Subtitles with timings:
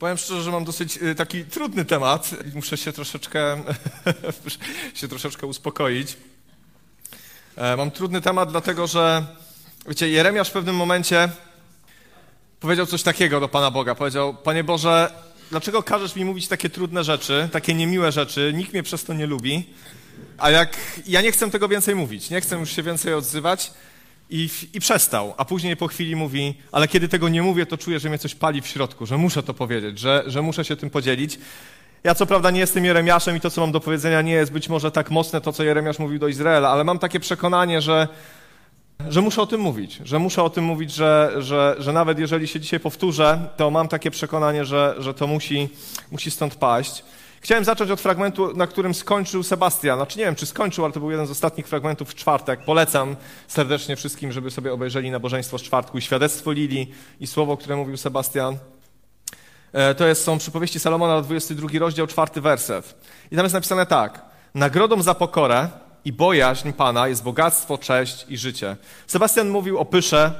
[0.00, 3.62] Powiem szczerze, że mam dosyć y, taki trudny temat i muszę się troszeczkę,
[4.94, 6.16] się troszeczkę uspokoić.
[7.56, 9.26] E, mam trudny temat, dlatego że,
[9.88, 11.28] wiecie, Jeremiasz w pewnym momencie
[12.60, 13.94] powiedział coś takiego do Pana Boga.
[13.94, 15.12] Powiedział, Panie Boże,
[15.50, 18.52] dlaczego każesz mi mówić takie trudne rzeczy, takie niemiłe rzeczy?
[18.54, 19.74] Nikt mnie przez to nie lubi.
[20.38, 20.76] A jak
[21.06, 23.72] ja nie chcę tego więcej mówić, nie chcę już się więcej odzywać,
[24.30, 27.98] i, I przestał, a później po chwili mówi, ale kiedy tego nie mówię, to czuję,
[27.98, 30.90] że mnie coś pali w środku, że muszę to powiedzieć, że, że muszę się tym
[30.90, 31.38] podzielić.
[32.04, 34.68] Ja co prawda nie jestem Jeremiaszem i to, co mam do powiedzenia, nie jest być
[34.68, 38.08] może tak mocne to, co Jeremiasz mówił do Izraela, ale mam takie przekonanie, że,
[39.08, 42.48] że muszę o tym mówić, że muszę o tym mówić, że, że, że nawet jeżeli
[42.48, 45.68] się dzisiaj powtórzę, to mam takie przekonanie, że, że to musi,
[46.10, 47.04] musi stąd paść.
[47.42, 49.98] Chciałem zacząć od fragmentu, na którym skończył Sebastian.
[49.98, 52.64] Znaczy nie wiem, czy skończył, ale to był jeden z ostatnich fragmentów w czwartek.
[52.64, 53.16] Polecam
[53.48, 57.96] serdecznie wszystkim, żeby sobie obejrzeli nabożeństwo z czwartku i świadectwo Lili i słowo, które mówił
[57.96, 58.56] Sebastian.
[59.72, 62.96] E, to jest, są przypowieści Salomona, 22 rozdział, czwarty werset.
[63.32, 64.24] I tam jest napisane tak.
[64.54, 65.68] Nagrodą za pokorę
[66.04, 68.76] i bojaźń Pana jest bogactwo, cześć i życie.
[69.06, 70.32] Sebastian mówił o pysze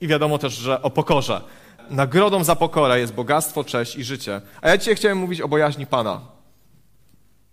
[0.00, 1.40] i wiadomo też, że o pokorze
[1.90, 4.40] nagrodą za pokorę jest bogactwo, cześć i życie.
[4.62, 6.20] A ja dzisiaj chciałem mówić o bojaźni Pana.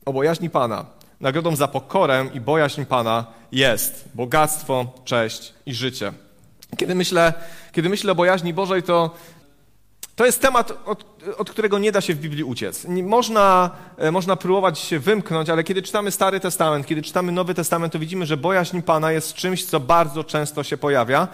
[0.06, 0.86] O bojaźni Pana.
[1.20, 6.14] Nagrodą za pokorę i bojaźń Pana jest bogactwo, cześć i życie.
[6.78, 7.34] Kiedy myślę,
[7.72, 9.12] kiedy myślę o bojaźni Bożej, to
[10.16, 11.06] to jest temat, od,
[11.38, 12.86] od, którego nie da się w Biblii uciec.
[13.04, 17.94] Można, e, można próbować się wymknąć, ale kiedy czytamy Stary Testament, kiedy czytamy Nowy Testament,
[17.94, 21.28] to widzimy, że bojaźń Pana jest czymś, co bardzo często się pojawia.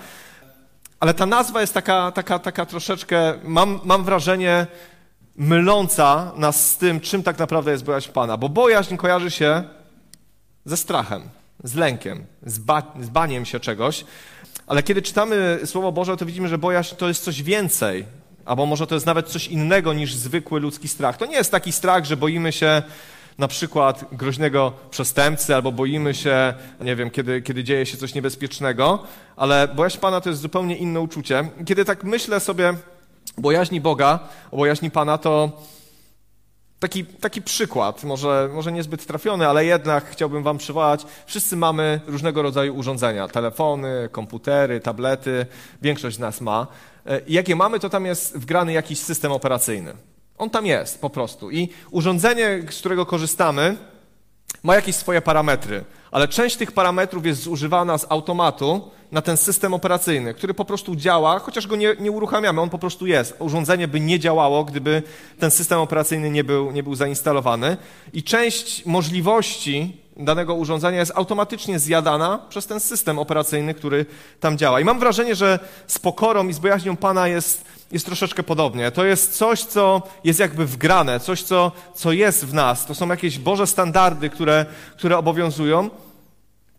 [0.99, 4.67] Ale ta nazwa jest taka, taka, taka troszeczkę, mam, mam wrażenie,
[5.35, 8.37] myląca nas z tym, czym tak naprawdę jest bojaźń Pana.
[8.37, 9.63] Bo bojaźń kojarzy się
[10.65, 11.21] ze strachem,
[11.63, 14.05] z lękiem, z, ba, z baniem się czegoś.
[14.67, 18.05] Ale kiedy czytamy Słowo Boże, to widzimy, że bojaźń to jest coś więcej.
[18.45, 21.17] Albo może to jest nawet coś innego niż zwykły ludzki strach.
[21.17, 22.81] To nie jest taki strach, że boimy się
[23.39, 29.03] na przykład groźnego przestępcy, albo boimy się, nie wiem, kiedy, kiedy dzieje się coś niebezpiecznego,
[29.35, 31.49] ale bojaźń Pana to jest zupełnie inne uczucie.
[31.65, 32.69] Kiedy tak myślę sobie
[33.37, 34.19] o bojaźni Boga,
[34.51, 35.61] o bojaźni Pana, to
[36.79, 41.05] taki, taki przykład, może, może niezbyt trafiony, ale jednak chciałbym Wam przywołać.
[41.25, 45.45] Wszyscy mamy różnego rodzaju urządzenia: telefony, komputery, tablety.
[45.81, 46.67] Większość z nas ma.
[47.27, 49.93] I jakie mamy, to tam jest wgrany jakiś system operacyjny.
[50.39, 51.51] On tam jest po prostu.
[51.51, 53.77] I urządzenie, z którego korzystamy,
[54.63, 59.73] ma jakieś swoje parametry, ale część tych parametrów jest zużywana z automatu na ten system
[59.73, 63.35] operacyjny, który po prostu działa, chociaż go nie, nie uruchamiamy, on po prostu jest.
[63.39, 65.03] Urządzenie by nie działało, gdyby
[65.39, 67.77] ten system operacyjny nie był, nie był zainstalowany.
[68.13, 74.05] I część możliwości danego urządzenia jest automatycznie zjadana przez ten system operacyjny, który
[74.39, 74.79] tam działa.
[74.79, 78.91] I mam wrażenie, że z pokorą i z bojaźnią Pana jest, jest troszeczkę podobnie.
[78.91, 82.85] To jest coś, co jest jakby wgrane, coś, co, co jest w nas.
[82.85, 84.65] To są jakieś Boże standardy, które,
[84.97, 85.89] które obowiązują,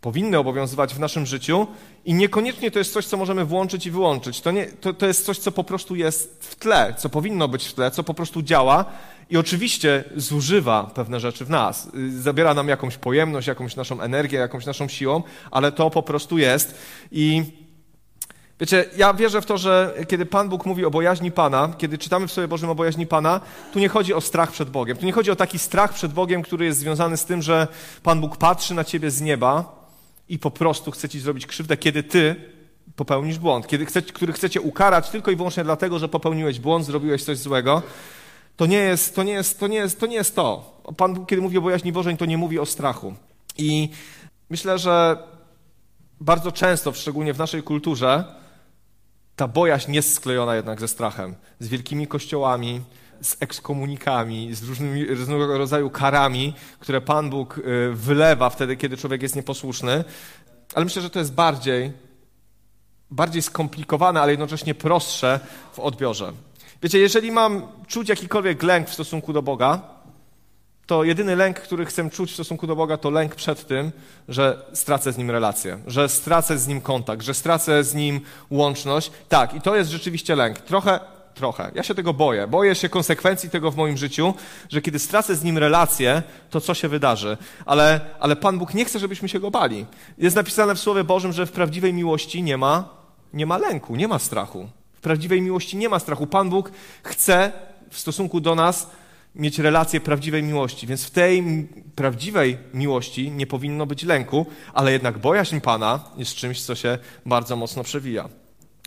[0.01, 1.67] powinny obowiązywać w naszym życiu
[2.05, 4.41] i niekoniecznie to jest coś, co możemy włączyć i wyłączyć.
[4.41, 7.67] To, nie, to, to jest coś, co po prostu jest w tle, co powinno być
[7.67, 8.85] w tle, co po prostu działa
[9.31, 11.89] i oczywiście zużywa pewne rzeczy w nas.
[12.19, 16.75] Zabiera nam jakąś pojemność, jakąś naszą energię, jakąś naszą siłą, ale to po prostu jest.
[17.13, 17.45] I
[18.61, 22.27] wiecie, ja wierzę w to, że kiedy Pan Bóg mówi o bojaźni Pana, kiedy czytamy
[22.27, 23.41] w sobie Bożym o bojaźni Pana,
[23.73, 24.97] tu nie chodzi o strach przed Bogiem.
[24.97, 27.69] Tu nie chodzi o taki strach przed Bogiem, który jest związany z tym, że
[28.03, 29.81] Pan Bóg patrzy na ciebie z nieba
[30.29, 32.37] i po prostu chce ci zrobić krzywdę, kiedy ty
[32.97, 37.25] popełnisz błąd, kiedy chce, który chcecie ukarać tylko i wyłącznie dlatego, że popełniłeś błąd, zrobiłeś
[37.25, 37.83] coś złego.
[38.57, 39.23] To nie jest to.
[39.23, 40.81] Nie jest, to, nie jest, to, nie jest to.
[40.97, 43.15] Pan, kiedy mówi o bojaźni Bożej, to nie mówi o strachu.
[43.59, 43.89] I
[44.51, 45.19] myślę, że
[46.21, 48.40] bardzo często, szczególnie w naszej kulturze,
[49.41, 52.81] ta bojaźń jest sklejona jednak ze strachem, z wielkimi kościołami,
[53.21, 57.63] z ekskomunikami, z różnymi, różnego rodzaju karami, które Pan Bóg y,
[57.95, 60.05] wylewa wtedy, kiedy człowiek jest nieposłuszny.
[60.75, 61.93] Ale myślę, że to jest bardziej,
[63.11, 65.41] bardziej skomplikowane, ale jednocześnie prostsze
[65.73, 66.33] w odbiorze.
[66.83, 69.83] Wiecie, jeżeli mam czuć jakikolwiek lęk w stosunku do Boga,
[70.91, 73.93] to jedyny lęk, który chcę czuć w stosunku do Boga, to lęk przed tym,
[74.29, 78.21] że stracę z Nim relację, że stracę z Nim kontakt, że stracę z Nim
[78.51, 79.11] łączność.
[79.29, 80.59] Tak, i to jest rzeczywiście lęk.
[80.59, 81.01] Trochę,
[81.35, 81.71] trochę.
[81.75, 82.47] Ja się tego boję.
[82.47, 84.35] Boję się konsekwencji tego w moim życiu,
[84.69, 87.37] że kiedy stracę z Nim relację, to co się wydarzy.
[87.67, 89.87] Ale, ale Pan Bóg nie chce, żebyśmy się Go bali.
[90.19, 92.89] Jest napisane w Słowie Bożym, że w prawdziwej miłości nie ma,
[93.33, 94.69] nie ma lęku, nie ma strachu.
[94.95, 96.27] W prawdziwej miłości nie ma strachu.
[96.27, 96.73] Pan Bóg
[97.03, 97.53] chce
[97.91, 98.87] w stosunku do nas
[99.35, 101.45] mieć relację prawdziwej miłości, więc w tej
[101.95, 107.57] prawdziwej miłości nie powinno być lęku, ale jednak bojaźń Pana jest czymś, co się bardzo
[107.57, 108.29] mocno przewija.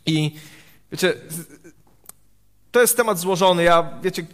[0.06, 0.36] I
[0.92, 1.14] wiecie,
[2.74, 3.64] To jest temat złożony.
[3.64, 4.26] Ja, wiecie,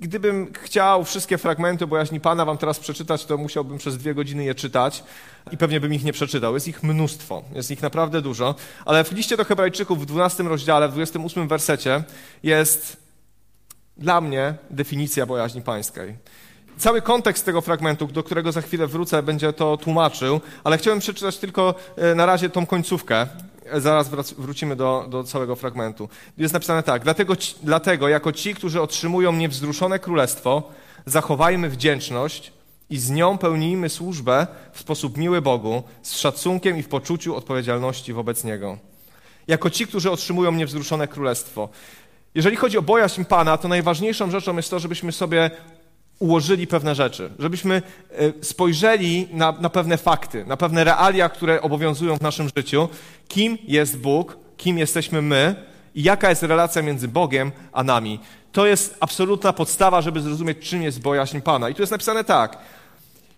[0.00, 4.54] gdybym chciał wszystkie fragmenty bojaźni Pana wam teraz przeczytać, to musiałbym przez dwie godziny je
[4.54, 5.04] czytać
[5.50, 6.54] i pewnie bym ich nie przeczytał.
[6.54, 8.54] Jest ich mnóstwo, jest ich naprawdę dużo,
[8.84, 12.02] ale w liście do Hebrajczyków w 12 rozdziale, w 28 wersecie
[12.42, 13.07] jest
[13.98, 16.14] dla mnie definicja bojaźni pańskiej.
[16.78, 21.38] Cały kontekst tego fragmentu, do którego za chwilę wrócę, będzie to tłumaczył, ale chciałem przeczytać
[21.38, 23.26] tylko e, na razie tą końcówkę.
[23.64, 24.08] E, zaraz
[24.38, 26.08] wrócimy do, do całego fragmentu.
[26.38, 27.02] Jest napisane tak.
[27.02, 30.70] Dlatego, dlatego, jako ci, którzy otrzymują niewzruszone królestwo,
[31.06, 32.52] zachowajmy wdzięczność
[32.90, 38.12] i z nią pełnijmy służbę w sposób miły Bogu, z szacunkiem i w poczuciu odpowiedzialności
[38.12, 38.78] wobec Niego.
[39.48, 41.68] Jako ci, którzy otrzymują niewzruszone królestwo.
[42.34, 45.50] Jeżeli chodzi o bojaźń Pana, to najważniejszą rzeczą jest to, żebyśmy sobie
[46.18, 52.16] ułożyli pewne rzeczy, żebyśmy e, spojrzeli na, na pewne fakty, na pewne realia, które obowiązują
[52.16, 52.88] w naszym życiu,
[53.28, 55.54] kim jest Bóg, kim jesteśmy my
[55.94, 58.20] i jaka jest relacja między Bogiem a nami.
[58.52, 61.68] To jest absolutna podstawa, żeby zrozumieć, czym jest bojaźń Pana.
[61.68, 62.58] I tu jest napisane tak.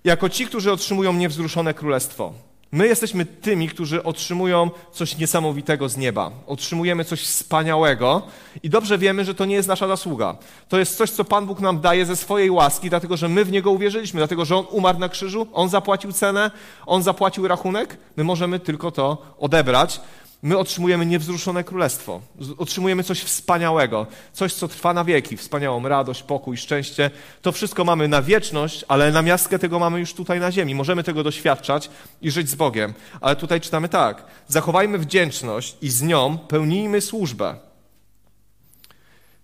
[0.04, 2.32] Jako ci, którzy otrzymują niewzruszone królestwo.
[2.72, 6.30] My jesteśmy tymi, którzy otrzymują coś niesamowitego z nieba.
[6.46, 8.22] Otrzymujemy coś wspaniałego
[8.62, 10.36] i dobrze wiemy, że to nie jest nasza zasługa.
[10.68, 13.52] To jest coś, co Pan Bóg nam daje ze swojej łaski, dlatego że my w
[13.52, 16.50] Niego uwierzyliśmy, dlatego że On umarł na krzyżu, On zapłacił cenę,
[16.86, 17.96] On zapłacił rachunek.
[18.16, 20.00] My możemy tylko to odebrać
[20.42, 22.20] my otrzymujemy niewzruszone królestwo.
[22.58, 27.10] Otrzymujemy coś wspaniałego, coś, co trwa na wieki, wspaniałą radość, pokój, szczęście.
[27.42, 30.74] To wszystko mamy na wieczność, ale na miastkę tego mamy już tutaj na ziemi.
[30.74, 31.90] Możemy tego doświadczać
[32.22, 32.94] i żyć z Bogiem.
[33.20, 37.54] Ale tutaj czytamy tak: zachowajmy wdzięczność i z nią pełnijmy służbę.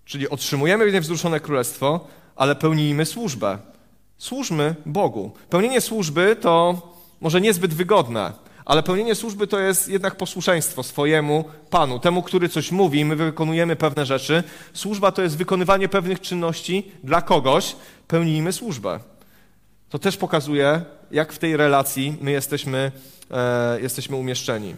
[0.04, 2.06] Czyli otrzymujemy niewzruszone królestwo,
[2.36, 3.58] ale pełnijmy służbę.
[4.18, 5.32] Służmy Bogu.
[5.50, 6.82] Pełnienie służby to
[7.20, 12.72] może niezbyt wygodne ale pełnienie służby to jest jednak posłuszeństwo swojemu Panu, temu, który coś
[12.72, 14.42] mówi, my wykonujemy pewne rzeczy.
[14.74, 17.76] Służba to jest wykonywanie pewnych czynności dla kogoś,
[18.08, 19.00] pełnijmy służbę.
[19.88, 22.92] To też pokazuje, jak w tej relacji my jesteśmy,
[23.30, 24.74] e, jesteśmy umieszczeni.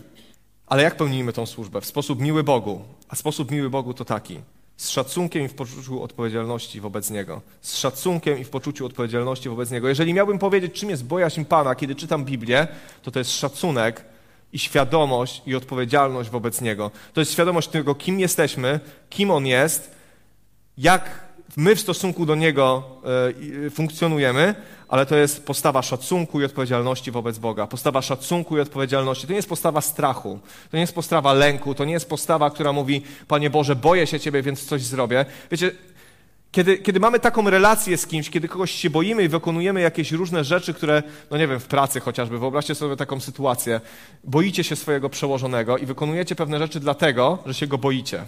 [0.66, 1.80] Ale jak pełnimy tą służbę?
[1.80, 2.82] W sposób miły Bogu.
[3.08, 4.40] A sposób miły Bogu to taki–
[4.78, 7.40] z szacunkiem i w poczuciu odpowiedzialności wobec Niego.
[7.60, 9.88] Z szacunkiem i w poczuciu odpowiedzialności wobec Niego.
[9.88, 12.68] Jeżeli miałbym powiedzieć, czym jest bojaźń Pana, kiedy czytam Biblię,
[13.02, 14.04] to to jest szacunek
[14.52, 16.90] i świadomość i odpowiedzialność wobec Niego.
[17.12, 18.80] To jest świadomość tego, kim jesteśmy,
[19.10, 19.94] kim On jest,
[20.78, 22.82] jak my w stosunku do Niego
[23.66, 24.54] e, funkcjonujemy,
[24.88, 27.66] ale to jest postawa szacunku i odpowiedzialności wobec Boga.
[27.66, 29.26] Postawa szacunku i odpowiedzialności.
[29.26, 30.38] To nie jest postawa strachu,
[30.70, 34.20] to nie jest postawa lęku, to nie jest postawa, która mówi, Panie Boże, boję się
[34.20, 35.24] Ciebie, więc coś zrobię.
[35.50, 35.70] Wiecie,
[36.52, 40.44] kiedy, kiedy mamy taką relację z kimś, kiedy kogoś się boimy i wykonujemy jakieś różne
[40.44, 43.80] rzeczy, które, no nie wiem, w pracy chociażby, wyobraźcie sobie taką sytuację,
[44.24, 48.24] boicie się swojego przełożonego i wykonujecie pewne rzeczy dlatego, że się go boicie.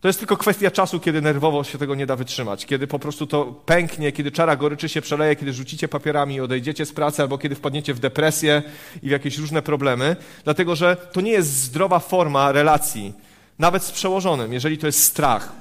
[0.00, 3.26] To jest tylko kwestia czasu, kiedy nerwowo się tego nie da wytrzymać, kiedy po prostu
[3.26, 7.38] to pęknie, kiedy czara goryczy się przeleje, kiedy rzucicie papierami i odejdziecie z pracy, albo
[7.38, 8.62] kiedy wpadniecie w depresję
[9.02, 13.12] i w jakieś różne problemy, dlatego że to nie jest zdrowa forma relacji,
[13.58, 15.52] nawet z przełożonym, jeżeli to jest strach.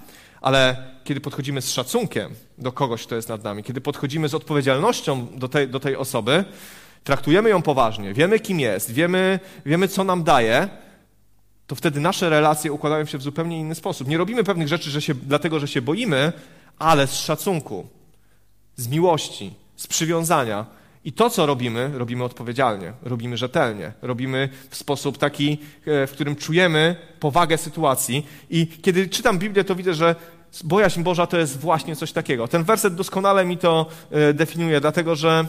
[0.42, 5.28] Ale kiedy podchodzimy z szacunkiem do kogoś, kto jest nad nami, kiedy podchodzimy z odpowiedzialnością
[5.36, 6.46] do tej, do tej osoby,
[7.04, 10.70] traktujemy ją poważnie, wiemy kim jest, wiemy, wiemy co nam daje,
[11.68, 14.08] to wtedy nasze relacje układają się w zupełnie inny sposób.
[14.08, 16.34] Nie robimy pewnych rzeczy że się, dlatego, że się boimy,
[16.80, 17.88] ale z szacunku,
[18.76, 20.66] z miłości, z przywiązania.
[21.06, 26.36] I to, co robimy, robimy odpowiedzialnie, robimy rzetelnie, robimy w sposób taki, e, w którym
[26.36, 28.28] czujemy powagę sytuacji.
[28.50, 30.16] I kiedy czytam Biblię, to widzę, że
[30.64, 32.48] bojaźń Boża to jest właśnie coś takiego.
[32.48, 35.46] Ten werset doskonale mi to e, definiuje, dlatego że,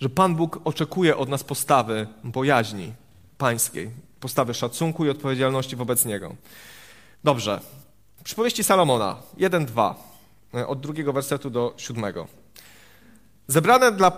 [0.00, 2.92] że Pan Bóg oczekuje od nas postawy bojaźni
[3.38, 6.34] pańskiej postawy szacunku i odpowiedzialności wobec Niego.
[7.24, 7.60] Dobrze.
[8.24, 9.94] Przypowieści Salomona 1-2,
[10.54, 12.26] e, od drugiego wersetu do siódmego.
[13.46, 14.10] Zebrane dla,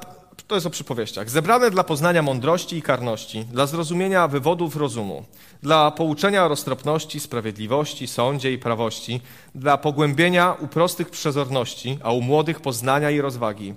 [0.46, 5.24] to jest o przypowieściach, zebrane dla poznania mądrości i karności, dla zrozumienia wywodów rozumu,
[5.62, 9.20] dla pouczenia roztropności, sprawiedliwości, sądzie i prawości,
[9.54, 13.74] dla pogłębienia u prostych przezorności, a u młodych poznania i rozwagi,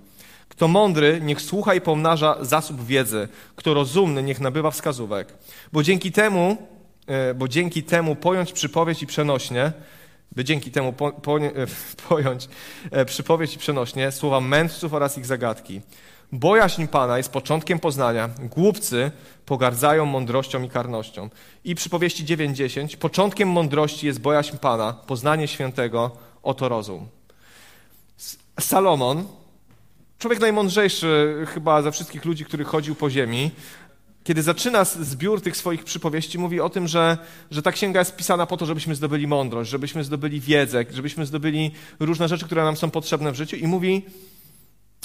[0.55, 3.27] kto mądry, niech słucha i pomnaża zasób wiedzy.
[3.55, 5.33] Kto rozumny, niech nabywa wskazówek.
[5.71, 6.57] Bo dzięki temu,
[7.07, 9.71] e, bo dzięki temu pojąć przypowieść i przenośnie,
[10.31, 11.51] by dzięki temu po, po, e,
[12.09, 12.49] pojąć
[12.91, 15.81] e, przypowieść i przenośnie słowa mędrców oraz ich zagadki.
[16.31, 18.29] Bojaźń Pana jest początkiem poznania.
[18.39, 19.11] Głupcy
[19.45, 21.29] pogardzają mądrością i karnością.
[21.63, 22.97] I przypowieści 9:10.
[22.97, 26.11] Początkiem mądrości jest bojaźń Pana, poznanie świętego,
[26.43, 27.07] oto rozum.
[28.59, 29.25] Salomon
[30.19, 33.51] Człowiek najmądrzejszy chyba ze wszystkich ludzi, który chodził po ziemi,
[34.23, 37.17] kiedy zaczyna zbiór tych swoich przypowieści, mówi o tym, że,
[37.51, 41.71] że ta księga jest pisana po to, żebyśmy zdobyli mądrość, żebyśmy zdobyli wiedzę, żebyśmy zdobyli
[41.99, 44.05] różne rzeczy, które nam są potrzebne w życiu i mówi,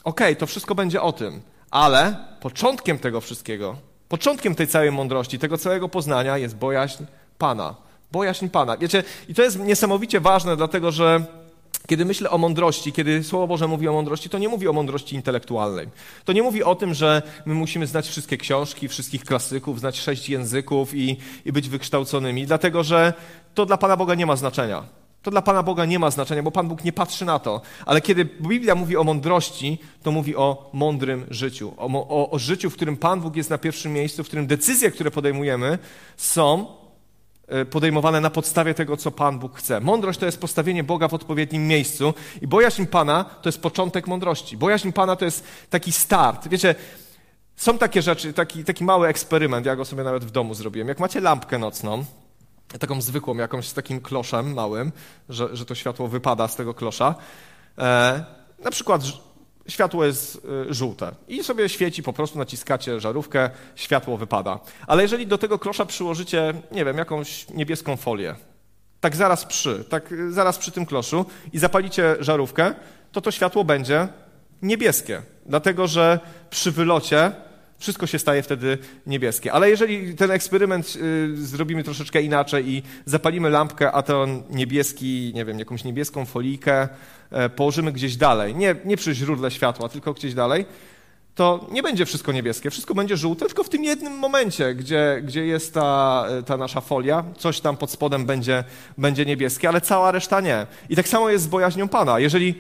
[0.05, 3.77] okej, okay, to wszystko będzie o tym, ale początkiem tego wszystkiego,
[4.09, 7.05] początkiem tej całej mądrości, tego całego poznania jest bojaźń
[7.39, 7.75] Pana.
[8.13, 8.77] Bojaźń Pana.
[8.77, 11.25] Wiecie, i to jest niesamowicie ważne, dlatego że
[11.87, 15.17] kiedy myślę o mądrości, kiedy Słowo Boże mówi o mądrości, to nie mówi o mądrości
[15.17, 15.89] intelektualnej.
[16.25, 20.29] To nie mówi o tym, że my musimy znać wszystkie książki, wszystkich klasyków, znać sześć
[20.29, 23.13] języków i, i być wykształconymi, dlatego że
[23.55, 24.99] to dla Pana Boga nie ma znaczenia.
[25.23, 27.61] To dla Pana Boga nie ma znaczenia, bo Pan Bóg nie patrzy na to.
[27.87, 31.75] Ale kiedy Biblia mówi o mądrości, to mówi o mądrym życiu.
[31.77, 34.91] O, o, o życiu, w którym Pan Bóg jest na pierwszym miejscu, w którym decyzje,
[34.91, 35.79] które podejmujemy,
[36.17, 36.67] są
[37.71, 39.81] podejmowane na podstawie tego, co Pan Bóg chce.
[39.81, 44.57] Mądrość to jest postawienie Boga w odpowiednim miejscu i bojaźń Pana to jest początek mądrości.
[44.57, 46.49] Bojaźń Pana to jest taki start.
[46.49, 46.75] Wiecie,
[47.57, 50.89] są takie rzeczy, taki, taki mały eksperyment, ja go sobie nawet w domu zrobiłem.
[50.89, 52.05] Jak macie lampkę nocną,
[52.81, 54.93] taką zwykłą, jakąś z takim kloszem małym,
[55.29, 57.15] że, że to światło wypada z tego klosza,
[57.79, 58.25] e,
[58.65, 59.03] na przykład
[59.69, 64.61] światło jest y, żółte i sobie świeci, po prostu naciskacie żarówkę, światło wypada.
[64.87, 68.35] Ale jeżeli do tego klosza przyłożycie, nie wiem, jakąś niebieską folię,
[69.01, 72.75] tak zaraz przy, tak zaraz przy tym kloszu i zapalicie żarówkę,
[73.13, 74.09] to to światło będzie
[74.63, 76.21] niebieskie, dlatego że
[76.51, 77.33] przy wylocie
[77.79, 79.53] wszystko się staje wtedy niebieskie.
[79.53, 85.45] Ale jeżeli ten eksperyment y, zrobimy troszeczkę inaczej i zapalimy lampkę, a ten niebieski, nie
[85.45, 86.89] wiem, jakąś niebieską folijkę
[87.31, 90.67] e, położymy gdzieś dalej, nie, nie przy źródle światła, tylko gdzieś dalej,
[91.35, 95.47] to nie będzie wszystko niebieskie, wszystko będzie żółte, tylko w tym jednym momencie, gdzie, gdzie
[95.47, 98.65] jest ta, ta nasza folia, coś tam pod spodem będzie,
[98.99, 100.67] będzie niebieskie, ale cała reszta nie.
[100.89, 102.19] I tak samo jest z bojaźnią Pana.
[102.19, 102.55] Jeżeli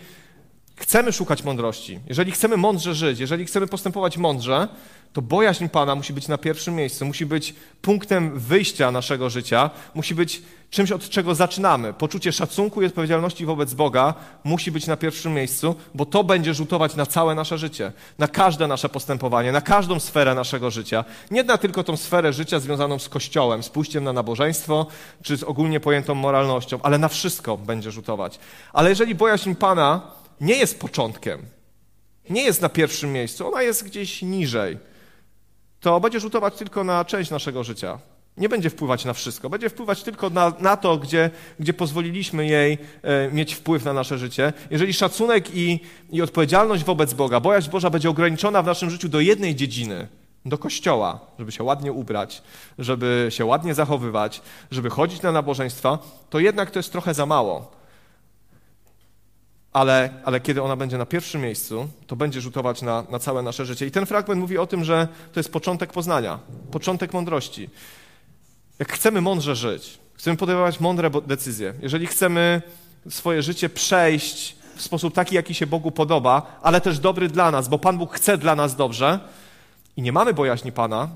[0.78, 4.68] chcemy szukać mądrości, jeżeli chcemy mądrze żyć, jeżeli chcemy postępować mądrze,
[5.12, 10.14] to bojaźń Pana musi być na pierwszym miejscu, musi być punktem wyjścia naszego życia, musi
[10.14, 11.92] być czymś, od czego zaczynamy.
[11.92, 16.96] Poczucie szacunku i odpowiedzialności wobec Boga musi być na pierwszym miejscu, bo to będzie rzutować
[16.96, 21.04] na całe nasze życie, na każde nasze postępowanie, na każdą sferę naszego życia.
[21.30, 24.86] Nie na tylko tą sferę życia związaną z Kościołem, z pójściem na nabożeństwo,
[25.22, 28.38] czy z ogólnie pojętą moralnością, ale na wszystko będzie rzutować.
[28.72, 31.42] Ale jeżeli bojaźń Pana nie jest początkiem,
[32.30, 34.78] nie jest na pierwszym miejscu, ona jest gdzieś niżej
[35.80, 37.98] to będzie rzutować tylko na część naszego życia.
[38.36, 39.50] Nie będzie wpływać na wszystko.
[39.50, 41.30] Będzie wpływać tylko na, na to, gdzie,
[41.60, 44.52] gdzie pozwoliliśmy jej e, mieć wpływ na nasze życie.
[44.70, 45.80] Jeżeli szacunek i,
[46.10, 50.08] i odpowiedzialność wobec Boga, bojaźń Boża będzie ograniczona w naszym życiu do jednej dziedziny,
[50.44, 52.42] do kościoła, żeby się ładnie ubrać,
[52.78, 55.98] żeby się ładnie zachowywać, żeby chodzić na nabożeństwa,
[56.30, 57.77] to jednak to jest trochę za mało
[59.78, 63.66] ale, ale kiedy ona będzie na pierwszym miejscu, to będzie rzutować na, na całe nasze
[63.66, 63.86] życie.
[63.86, 66.38] I ten fragment mówi o tym, że to jest początek poznania,
[66.70, 67.70] początek mądrości.
[68.78, 72.62] Jak chcemy mądrze żyć, chcemy podejmować mądre decyzje, jeżeli chcemy
[73.08, 77.68] swoje życie przejść w sposób taki, jaki się Bogu podoba, ale też dobry dla nas,
[77.68, 79.20] bo Pan Bóg chce dla nas dobrze
[79.96, 81.08] i nie mamy bojaźni Pana,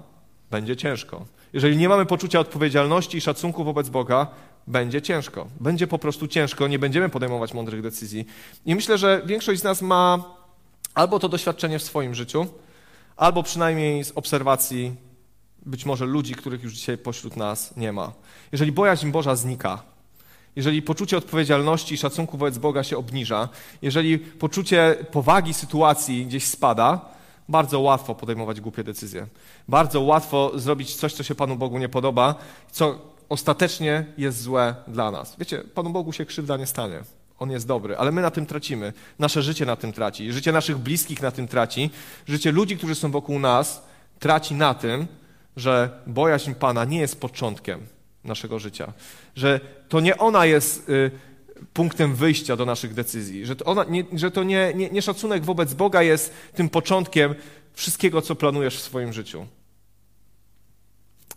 [0.50, 1.24] będzie ciężko.
[1.52, 4.26] Jeżeli nie mamy poczucia odpowiedzialności i szacunku wobec Boga,
[4.66, 5.46] będzie ciężko.
[5.60, 8.26] Będzie po prostu ciężko, nie będziemy podejmować mądrych decyzji.
[8.66, 10.24] I myślę, że większość z nas ma
[10.94, 12.46] albo to doświadczenie w swoim życiu,
[13.16, 14.94] albo przynajmniej z obserwacji
[15.66, 18.12] być może ludzi, których już dzisiaj pośród nas nie ma.
[18.52, 19.82] Jeżeli bojaźń Boża znika,
[20.56, 23.48] jeżeli poczucie odpowiedzialności i szacunku wobec Boga się obniża,
[23.82, 27.00] jeżeli poczucie powagi sytuacji gdzieś spada,
[27.48, 29.26] bardzo łatwo podejmować głupie decyzje.
[29.68, 32.34] Bardzo łatwo zrobić coś, co się Panu Bogu nie podoba,
[32.70, 35.36] co ostatecznie jest złe dla nas.
[35.38, 37.00] Wiecie, Panu Bogu się krzywda nie stanie.
[37.38, 38.92] On jest dobry, ale my na tym tracimy.
[39.18, 40.32] Nasze życie na tym traci.
[40.32, 41.90] Życie naszych bliskich na tym traci.
[42.28, 43.82] Życie ludzi, którzy są wokół nas,
[44.18, 45.06] traci na tym,
[45.56, 47.86] że bojaźń Pana nie jest początkiem
[48.24, 48.92] naszego życia.
[49.36, 51.10] Że to nie ona jest y,
[51.72, 53.46] punktem wyjścia do naszych decyzji.
[53.46, 57.34] Że to, ona, nie, że to nie, nie, nie szacunek wobec Boga jest tym początkiem
[57.72, 59.46] wszystkiego, co planujesz w swoim życiu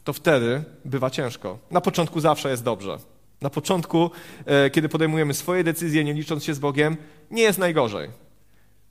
[0.06, 1.60] to wtedy bywa ciężko.
[1.72, 2.98] Na początku zawsze jest dobrze.
[3.42, 4.12] Na początku,
[4.46, 6.98] e, kiedy podejmujemy swoje decyzje, nie licząc się z Bogiem,
[7.32, 8.10] nie jest najgorzej.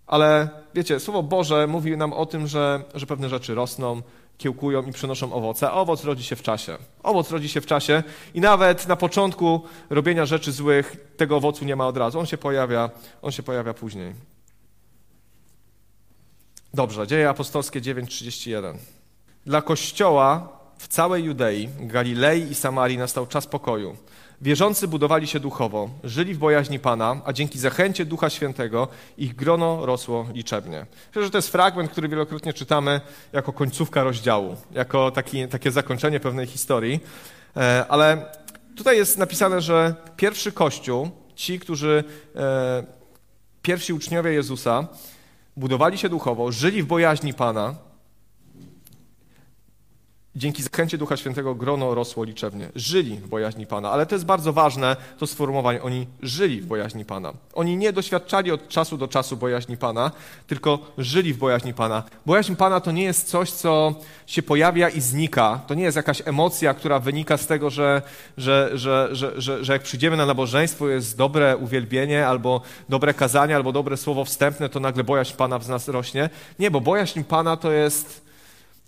[0.07, 4.03] Ale wiecie, Słowo Boże mówi nam o tym, że, że pewne rzeczy rosną,
[4.39, 6.79] kiełkują i przynoszą owoce, owoc rodzi się w czasie.
[7.03, 8.03] Owoc rodzi się w czasie
[8.35, 12.19] i nawet na początku robienia rzeczy złych tego owocu nie ma od razu.
[12.19, 12.91] On się pojawia,
[13.23, 14.15] on się pojawia później.
[16.75, 18.79] Dobrze, dzieje apostolskie 9:31.
[19.47, 23.97] Dla Kościoła w całej Judei, Galilei i Samarii nastał czas pokoju.
[24.41, 28.89] Wierzący budowali się duchowo, żyli w bojaźni Pana, a dzięki zachęcie Ducha Świętego
[29.19, 30.87] ich grono rosło liczebnie.
[31.09, 33.01] Myślę, że to jest fragment, który wielokrotnie czytamy
[33.33, 37.01] jako końcówka rozdziału, jako taki, takie zakończenie pewnej historii.
[37.57, 38.27] E, ale
[38.77, 42.05] tutaj jest napisane, że pierwszy Kościół, ci, którzy,
[42.37, 42.85] e,
[43.63, 44.89] pierwsi uczniowie Jezusa,
[45.57, 47.75] budowali się duchowo, żyli w bojaźni Pana,
[50.37, 52.69] Dzięki zachęcie Ducha Świętego grono rosło liczebnie.
[52.75, 53.91] Żyli w bojaźni Pana.
[53.91, 55.83] Ale to jest bardzo ważne, to sformułowanie.
[55.83, 57.33] Oni żyli w bojaźni Pana.
[57.53, 60.11] Oni nie doświadczali od czasu do czasu bojaźni Pana,
[60.47, 62.03] tylko żyli w bojaźni Pana.
[62.27, 63.95] Bojaźń Pana to nie jest coś, co
[64.27, 65.61] się pojawia i znika.
[65.67, 68.03] To nie jest jakaś emocja, która wynika z tego, że,
[68.37, 73.57] że, że, że, że, że jak przyjdziemy na nabożeństwo, jest dobre uwielbienie, albo dobre kazanie,
[73.57, 76.31] albo dobre słowo wstępne, to nagle bojaźń Pana w nas rośnie.
[76.59, 78.24] Nie, bo bojaźń Pana to jest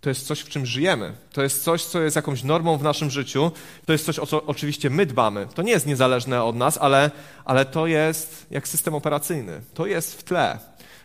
[0.07, 1.13] to jest coś, w czym żyjemy.
[1.33, 3.51] To jest coś, co jest jakąś normą w naszym życiu.
[3.87, 5.47] To jest coś, o co oczywiście my dbamy.
[5.55, 7.11] To nie jest niezależne od nas, ale,
[7.45, 9.61] ale to jest jak system operacyjny.
[9.75, 10.59] To jest w tle.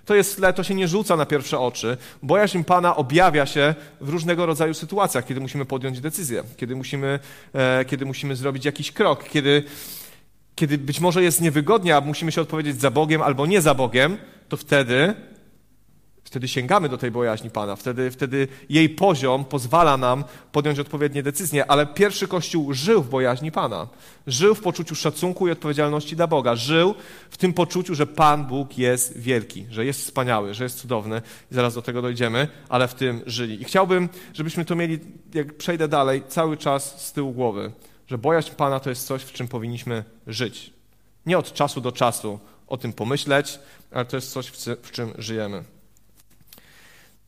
[0.06, 1.98] To jest w tle, to się nie rzuca na pierwsze oczy.
[2.24, 7.20] Bojaźń Pana objawia się w różnego rodzaju sytuacjach, kiedy musimy podjąć decyzję, kiedy musimy,
[7.54, 9.64] e, kiedy musimy zrobić jakiś krok, kiedy,
[10.56, 14.18] kiedy być może jest niewygodnie, a musimy się odpowiedzieć za Bogiem albo nie za Bogiem,
[14.50, 15.16] to wtedy
[16.24, 21.72] Wtedy sięgamy do tej bojaźni Pana, wtedy, wtedy jej poziom pozwala nam podjąć odpowiednie decyzje,
[21.72, 23.88] ale pierwszy Kościół żył w bojaźni Pana.
[24.28, 26.56] Żył w poczuciu szacunku i odpowiedzialności dla Boga.
[26.56, 26.96] Żył
[27.30, 31.56] w tym poczuciu, że Pan Bóg jest wielki, że jest wspaniały, że jest cudowny i
[31.56, 33.62] zaraz do tego dojdziemy, ale w tym żyli.
[33.62, 35.00] I chciałbym, żebyśmy to mieli,
[35.34, 37.72] jak przejdę dalej, cały czas z tyłu głowy,
[38.08, 40.74] że bojaźń Pana to jest coś, w czym powinniśmy żyć.
[41.26, 43.60] Nie od czasu do czasu o tym pomyśleć,
[43.92, 44.48] ale to jest coś,
[44.82, 45.64] w czym żyjemy.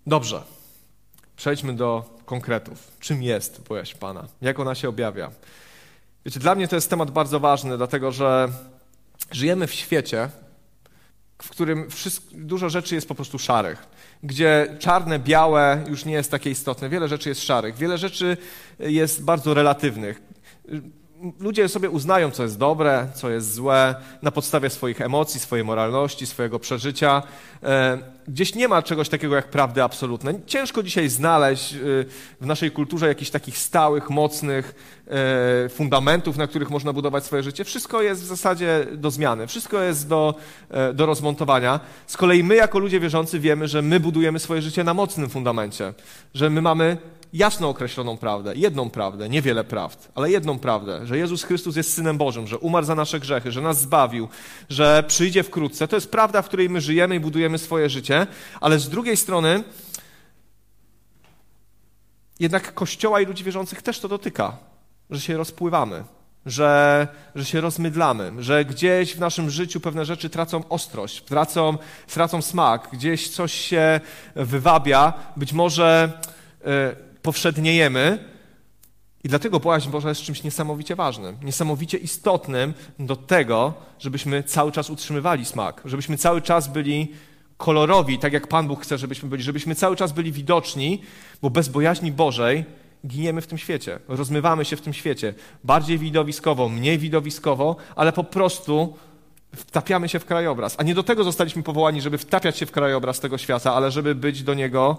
[0.07, 0.43] Dobrze.
[1.35, 2.91] Przejdźmy do konkretów.
[2.99, 4.27] Czym jest bojaźń Pana?
[4.41, 5.31] Jak ona się objawia?
[6.25, 8.49] Wiecie, dla mnie to jest temat bardzo ważny, dlatego że
[9.31, 10.29] żyjemy w świecie,
[11.41, 13.87] w którym wszystko, dużo rzeczy jest po prostu szarych,
[14.23, 16.89] gdzie czarne, białe już nie jest takie istotne.
[16.89, 18.37] Wiele rzeczy jest szarych, wiele rzeczy
[18.79, 20.21] jest bardzo relatywnych
[21.39, 26.25] ludzie sobie uznają, co jest dobre, co jest złe, na podstawie swoich emocji, swojej moralności,
[26.25, 27.23] swojego przeżycia.
[27.63, 30.33] E, gdzieś nie ma czegoś takiego jak prawdy absolutne.
[30.45, 31.77] Ciężko dzisiaj znaleźć e,
[32.41, 34.75] w naszej kulturze jakichś takich stałych, mocnych
[35.07, 37.63] e, fundamentów, na których można budować swoje życie.
[37.63, 40.35] Wszystko jest w zasadzie do zmiany, wszystko jest do,
[40.93, 41.79] do rozmontowania.
[42.07, 45.93] Z kolei my, jako ludzie wierzący, wiemy, że my budujemy swoje życie na mocnym fundamencie,
[46.33, 46.97] że my mamy
[47.33, 52.17] jasno określoną prawdę, jedną prawdę, niewiele prawd, ale jedną prawdę, że Jezus Chrystus jest Synem
[52.17, 54.27] Bożym, że umarł za nasze grzechy, że nas zbawił,
[54.69, 55.87] że przyjdzie wkrótce.
[55.87, 58.27] To jest prawda, w której my żyjemy i budujemy swoje życie,
[58.61, 59.63] ale z drugiej strony
[62.39, 64.57] jednak Kościoła i ludzi wierzących też to dotyka,
[65.09, 66.03] że się rozpływamy,
[66.45, 71.77] że, że się rozmydlamy, że gdzieś w naszym życiu pewne rzeczy tracą ostrość, tracą,
[72.13, 73.99] tracą smak, gdzieś coś się
[74.35, 76.21] wywabia, być może...
[76.65, 78.33] Yy, powszedniejemy.
[79.23, 84.89] I dlatego bojaźń Boża jest czymś niesamowicie ważnym, niesamowicie istotnym do tego, żebyśmy cały czas
[84.89, 87.11] utrzymywali smak, żebyśmy cały czas byli
[87.57, 91.01] kolorowi, tak jak Pan Bóg chce, żebyśmy byli, żebyśmy cały czas byli widoczni,
[91.41, 92.65] bo bez bojaźni Bożej
[93.07, 95.33] giniemy w tym świecie, rozmywamy się w tym świecie,
[95.63, 98.97] bardziej widowiskowo, mniej widowiskowo, ale po prostu
[99.55, 100.75] wtapiamy się w krajobraz.
[100.77, 104.15] A nie do tego zostaliśmy powołani, żeby wtapiać się w krajobraz tego świata, ale żeby
[104.15, 104.97] być do niego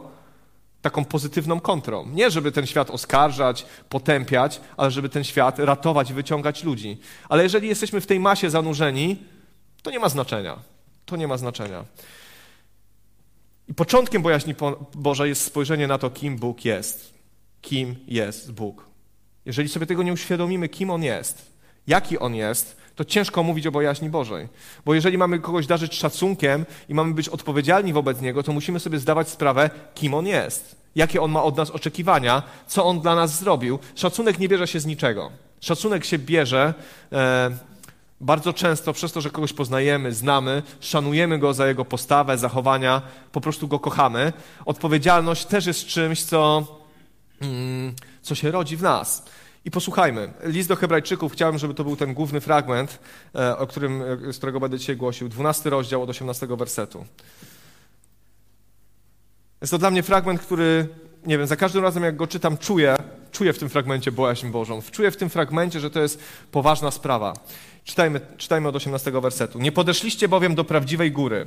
[0.85, 2.07] taką pozytywną kontrą.
[2.07, 7.01] Nie, żeby ten świat oskarżać, potępiać, ale żeby ten świat ratować wyciągać ludzi.
[7.29, 9.17] Ale jeżeli jesteśmy w tej masie zanurzeni,
[9.83, 10.59] to nie ma znaczenia.
[11.07, 11.85] To nie ma znaczenia.
[13.69, 14.55] I początkiem bojaźni
[14.95, 17.15] Bożej jest spojrzenie na to, kim Bóg jest.
[17.61, 18.87] Kim jest Bóg.
[19.45, 21.53] Jeżeli sobie tego nie uświadomimy, kim On jest,
[21.87, 24.49] jaki On jest, to ciężko mówić o bojaźni Bożej.
[24.85, 28.99] Bo jeżeli mamy kogoś darzyć szacunkiem i mamy być odpowiedzialni wobec Niego, to musimy sobie
[28.99, 33.39] zdawać sprawę, kim On jest, jakie On ma od nas oczekiwania, co On dla nas
[33.39, 33.79] zrobił.
[33.95, 35.31] Szacunek nie bierze się z niczego.
[35.61, 36.75] Szacunek się bierze
[37.13, 37.51] e,
[38.21, 43.03] bardzo często przez to, że kogoś poznajemy, znamy, szanujemy Go za Jego postawę, zachowania,
[43.33, 44.33] po prostu Go kochamy.
[44.67, 46.67] Odpowiedzialność też jest czymś, co,
[47.41, 49.25] mm, co się rodzi w nas.
[49.65, 50.33] I posłuchajmy.
[50.43, 52.99] List do Hebrajczyków, chciałem, żeby to był ten główny fragment,
[53.35, 55.29] e, o którym, e, z którego będę dzisiaj głosił.
[55.29, 57.05] 12 rozdział od 18 wersetu.
[59.61, 60.89] Jest to dla mnie fragment, który,
[61.27, 62.97] nie wiem, za każdym razem jak go czytam, czuję,
[63.33, 64.83] czuję w tym fragmencie bojaźń Bożą.
[64.91, 66.23] Czuję w tym fragmencie, że to jest
[66.53, 67.33] poważna sprawa.
[67.85, 69.59] Czytajmy, czytajmy od 18 wersetu.
[69.59, 71.47] Nie podeszliście bowiem do prawdziwej góry,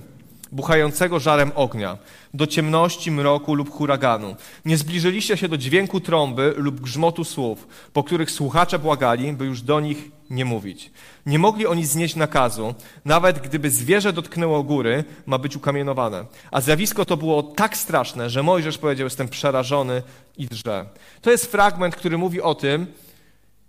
[0.51, 1.97] buchającego żarem ognia,
[2.33, 4.35] do ciemności, mroku lub huraganu.
[4.65, 9.61] Nie zbliżyliście się do dźwięku trąby lub grzmotu słów, po których słuchacze błagali, by już
[9.61, 10.91] do nich nie mówić.
[11.25, 16.25] Nie mogli oni znieść nakazu, nawet gdyby zwierzę dotknęło góry, ma być ukamienowane.
[16.51, 20.03] A zjawisko to było tak straszne, że Mojżesz powiedział, jestem przerażony
[20.37, 20.85] i drże.
[21.21, 22.87] To jest fragment, który mówi o tym,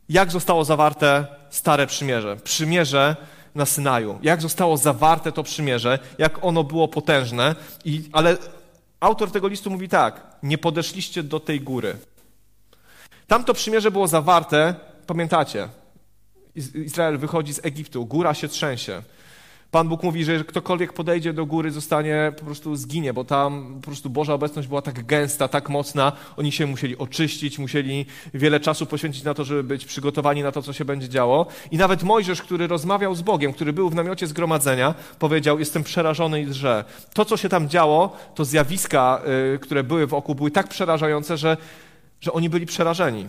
[0.09, 2.37] jak zostało zawarte Stare Przymierze.
[2.37, 3.17] Przymierze
[3.55, 4.19] na Synaju.
[4.23, 7.55] Jak zostało zawarte to przymierze, jak ono było potężne.
[7.85, 8.37] I, ale
[9.01, 11.97] autor tego listu mówi tak, nie podeszliście do tej góry.
[13.27, 14.75] Tamto przymierze było zawarte,
[15.07, 15.69] pamiętacie,
[16.75, 19.03] Izrael wychodzi z Egiptu, góra się trzęsie.
[19.71, 23.87] Pan Bóg mówi, że ktokolwiek podejdzie do góry, zostanie, po prostu zginie, bo tam po
[23.87, 26.13] prostu Boża obecność była tak gęsta, tak mocna.
[26.37, 30.63] Oni się musieli oczyścić, musieli wiele czasu poświęcić na to, żeby być przygotowani na to,
[30.63, 31.47] co się będzie działo.
[31.71, 36.43] I nawet Mojżesz, który rozmawiał z Bogiem, który był w namiocie zgromadzenia, powiedział, jestem przerażony
[36.43, 36.85] i drże.
[37.15, 39.23] To, co się tam działo, to zjawiska,
[39.55, 41.57] y, które były wokół, były tak przerażające, że,
[42.21, 43.27] że oni byli przerażeni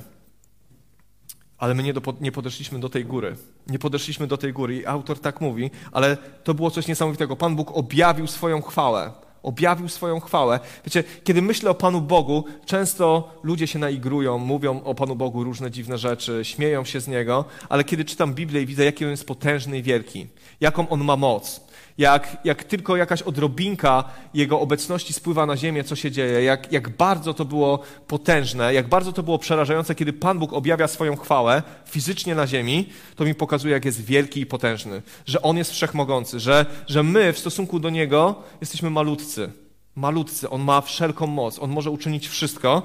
[1.60, 3.36] ale my nie, do, nie podeszliśmy do tej góry.
[3.68, 7.36] Nie podeszliśmy do tej góry i autor tak mówi, ale to było coś niesamowitego.
[7.36, 9.12] Pan Bóg objawił swoją chwałę.
[9.44, 10.60] Objawił swoją chwałę.
[10.86, 15.72] Wiecie, kiedy myślę o Panu Bogu, często ludzie się naigrują, mówią o Panu Bogu różne
[15.72, 19.28] dziwne rzeczy, śmieją się z Niego, ale kiedy czytam Biblię i widzę, jaki On jest
[19.28, 20.28] potężny i wielki,
[20.62, 21.62] jaką On ma moc,
[22.00, 26.90] jak, jak tylko jakaś odrobinka Jego obecności spływa na ziemię, co się dzieje, jak, jak
[26.90, 31.64] bardzo to było potężne, jak bardzo to było przerażające, kiedy Pan Bóg objawia swoją chwałę
[31.86, 36.40] fizycznie na ziemi, to mi pokazuje, jak jest wielki i potężny, że On jest wszechmogący,
[36.40, 39.52] że, że my w stosunku do Niego jesteśmy malutcy.
[39.96, 40.50] Malutcy.
[40.50, 42.84] On ma wszelką moc, On może uczynić wszystko.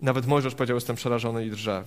[0.00, 1.84] Nawet Mojżesz powiedział, jestem przerażony i drże.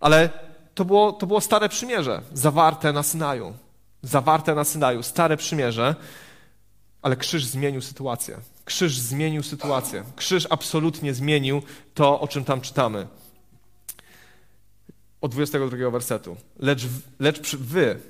[0.00, 0.30] Ale
[0.74, 3.54] to było, to było stare przymierze, zawarte na Synaju
[4.02, 5.94] zawarte na Synaju, stare przymierze,
[7.02, 8.38] ale krzyż zmienił sytuację.
[8.64, 10.04] Krzyż zmienił sytuację.
[10.16, 11.62] Krzyż absolutnie zmienił
[11.94, 13.06] to, o czym tam czytamy.
[15.20, 16.36] Od 22 wersetu.
[16.58, 16.82] Lecz,
[17.18, 18.00] lecz wy,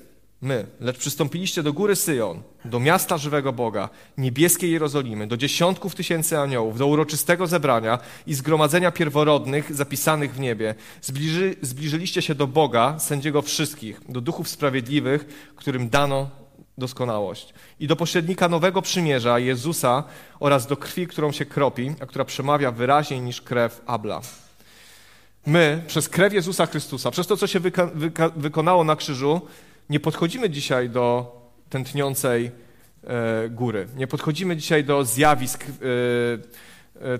[0.43, 6.39] my, lecz przystąpiliście do góry Syjon, do miasta żywego Boga, niebieskiej Jerozolimy, do dziesiątków tysięcy
[6.39, 10.75] aniołów, do uroczystego zebrania i zgromadzenia pierworodnych zapisanych w niebie.
[11.01, 16.29] Zbliży, zbliżyliście się do Boga, sędziego wszystkich, do duchów sprawiedliwych, którym dano
[16.77, 17.53] doskonałość.
[17.79, 20.03] I do pośrednika nowego przymierza, Jezusa,
[20.39, 24.21] oraz do krwi, którą się kropi, a która przemawia wyraźniej niż krew Abla.
[25.45, 29.41] My, przez krew Jezusa Chrystusa, przez to, co się wyka wyka wykonało na krzyżu,
[29.89, 31.35] nie podchodzimy dzisiaj do
[31.69, 32.51] tętniącej
[33.03, 33.87] e, góry.
[33.95, 35.67] Nie podchodzimy dzisiaj do zjawisk e,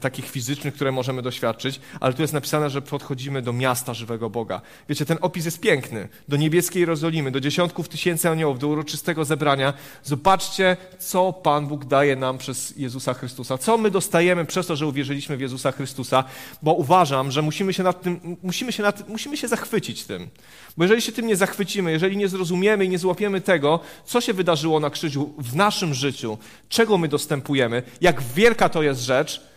[0.02, 4.62] takich fizycznych, które możemy doświadczyć, ale tu jest napisane, że podchodzimy do miasta żywego Boga.
[4.90, 6.08] Wiecie, ten opis jest piękny.
[6.28, 9.74] Do niebieskiej Jerozolimy, do dziesiątków tysięcy aniołów, do uroczystego zebrania.
[10.04, 13.58] Zobaczcie, co Pan Bóg daje nam przez Jezusa Chrystusa.
[13.58, 16.24] Co my dostajemy przez to, że uwierzyliśmy w Jezusa Chrystusa,
[16.62, 20.30] bo uważam, że musimy się, nad tym, musimy się, nad, musimy się zachwycić tym.
[20.78, 24.34] Bo jeżeli się tym nie zachwycimy, jeżeli nie zrozumiemy i nie złapiemy tego, co się
[24.34, 26.38] wydarzyło na krzyżu w naszym życiu,
[26.70, 29.53] czego my dostępujemy, jak wielka to jest rzecz,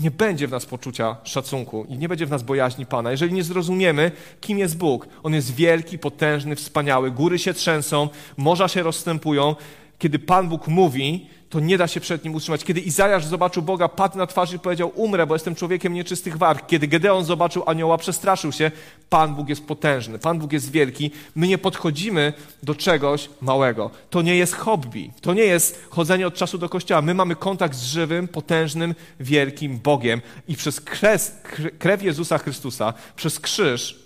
[0.00, 3.10] nie będzie w nas poczucia szacunku i nie będzie w nas bojaźni Pana.
[3.10, 8.68] Jeżeli nie zrozumiemy, kim jest Bóg, On jest wielki, potężny, wspaniały, góry się trzęsą, morza
[8.68, 9.56] się rozstępują.
[10.00, 12.64] Kiedy Pan Bóg mówi, to nie da się przed nim utrzymać.
[12.64, 16.66] Kiedy Izajasz zobaczył Boga, padł na twarz i powiedział, umrę, bo jestem człowiekiem nieczystych warg.
[16.66, 18.70] Kiedy Gedeon zobaczył anioła, przestraszył się.
[19.10, 21.10] Pan Bóg jest potężny, Pan Bóg jest wielki.
[21.34, 22.32] My nie podchodzimy
[22.62, 23.90] do czegoś małego.
[24.10, 27.02] To nie jest hobby, to nie jest chodzenie od czasu do kościoła.
[27.02, 31.42] My mamy kontakt z żywym, potężnym, wielkim Bogiem i przez krew,
[31.78, 33.99] krew Jezusa Chrystusa, przez krzyż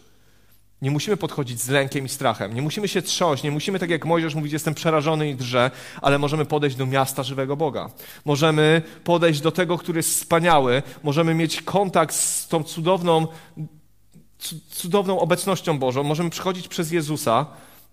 [0.82, 2.54] nie musimy podchodzić z lękiem i strachem.
[2.54, 3.42] Nie musimy się trząść.
[3.42, 5.70] Nie musimy, tak jak Mojżesz, mówić, jestem przerażony i drże,
[6.02, 7.90] ale możemy podejść do miasta żywego Boga.
[8.24, 10.82] Możemy podejść do tego, który jest wspaniały.
[11.02, 13.26] Możemy mieć kontakt z tą cudowną,
[14.70, 16.02] cudowną obecnością Bożą.
[16.02, 17.46] Możemy przychodzić przez Jezusa.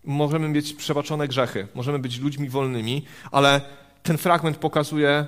[0.05, 1.67] Możemy mieć przebaczone grzechy.
[1.75, 3.61] Możemy być ludźmi wolnymi, ale
[4.03, 5.27] ten fragment pokazuje,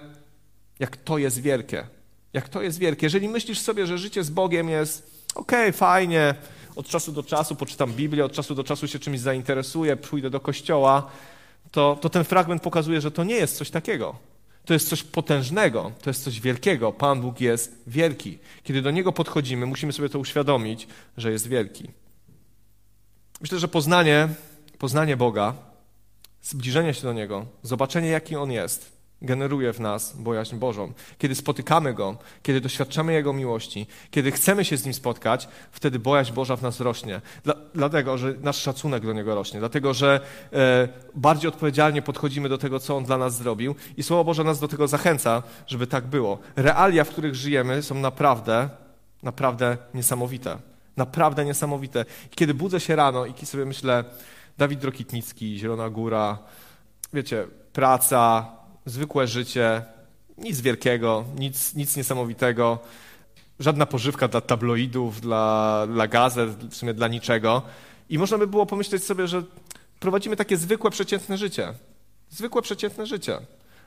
[0.79, 1.87] jak to jest wielkie.
[2.33, 3.05] Jak to jest wielkie.
[3.05, 6.35] Jeżeli myślisz sobie, że życie z Bogiem jest okej, okay, fajnie,
[6.75, 10.39] od czasu do czasu poczytam Biblię, od czasu do czasu się czymś zainteresuję, pójdę do
[10.39, 11.11] kościoła,
[11.71, 14.15] to, to ten fragment pokazuje, że to nie jest coś takiego.
[14.65, 16.91] To jest coś potężnego, to jest coś wielkiego.
[16.91, 18.39] Pan Bóg jest wielki.
[18.63, 21.89] Kiedy do Niego podchodzimy, musimy sobie to uświadomić, że jest wielki.
[23.41, 24.29] Myślę, że poznanie,
[24.77, 25.53] poznanie Boga,
[26.41, 28.92] zbliżenie się do Niego, zobaczenie, jaki On jest,
[29.23, 30.93] generuje w nas bojaźń Bożą.
[31.17, 36.33] Kiedy spotykamy Go, kiedy doświadczamy Jego miłości, kiedy chcemy się z Nim spotkać, wtedy bojaźń
[36.33, 37.21] Boża w nas rośnie.
[37.43, 40.19] Dla, dlatego, że nasz szacunek do Niego rośnie, dlatego, że
[40.53, 44.59] e, bardziej odpowiedzialnie podchodzimy do tego, co On dla nas zrobił i Słowo Boże nas
[44.59, 46.39] do tego zachęca, żeby tak było.
[46.55, 48.69] Realia, w których żyjemy są naprawdę,
[49.23, 50.57] naprawdę niesamowite.
[50.97, 52.05] Naprawdę niesamowite.
[52.35, 54.03] Kiedy budzę się rano i sobie myślę,
[54.57, 56.37] Dawid Rokitnicki, Zielona Góra,
[57.13, 58.45] wiecie, praca,
[58.85, 59.81] zwykłe życie,
[60.37, 62.79] nic wielkiego, nic, nic niesamowitego,
[63.59, 67.61] żadna pożywka dla tabloidów, dla, dla gazet, w sumie dla niczego.
[68.09, 69.43] I można by było pomyśleć sobie, że
[69.99, 71.73] prowadzimy takie zwykłe, przeciętne życie.
[72.29, 73.39] Zwykłe, przeciętne życie.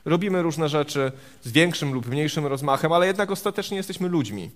[0.05, 1.11] Robimy różne rzeczy
[1.43, 4.51] z większym lub mniejszym rozmachem, ale jednak ostatecznie jesteśmy ludźmi.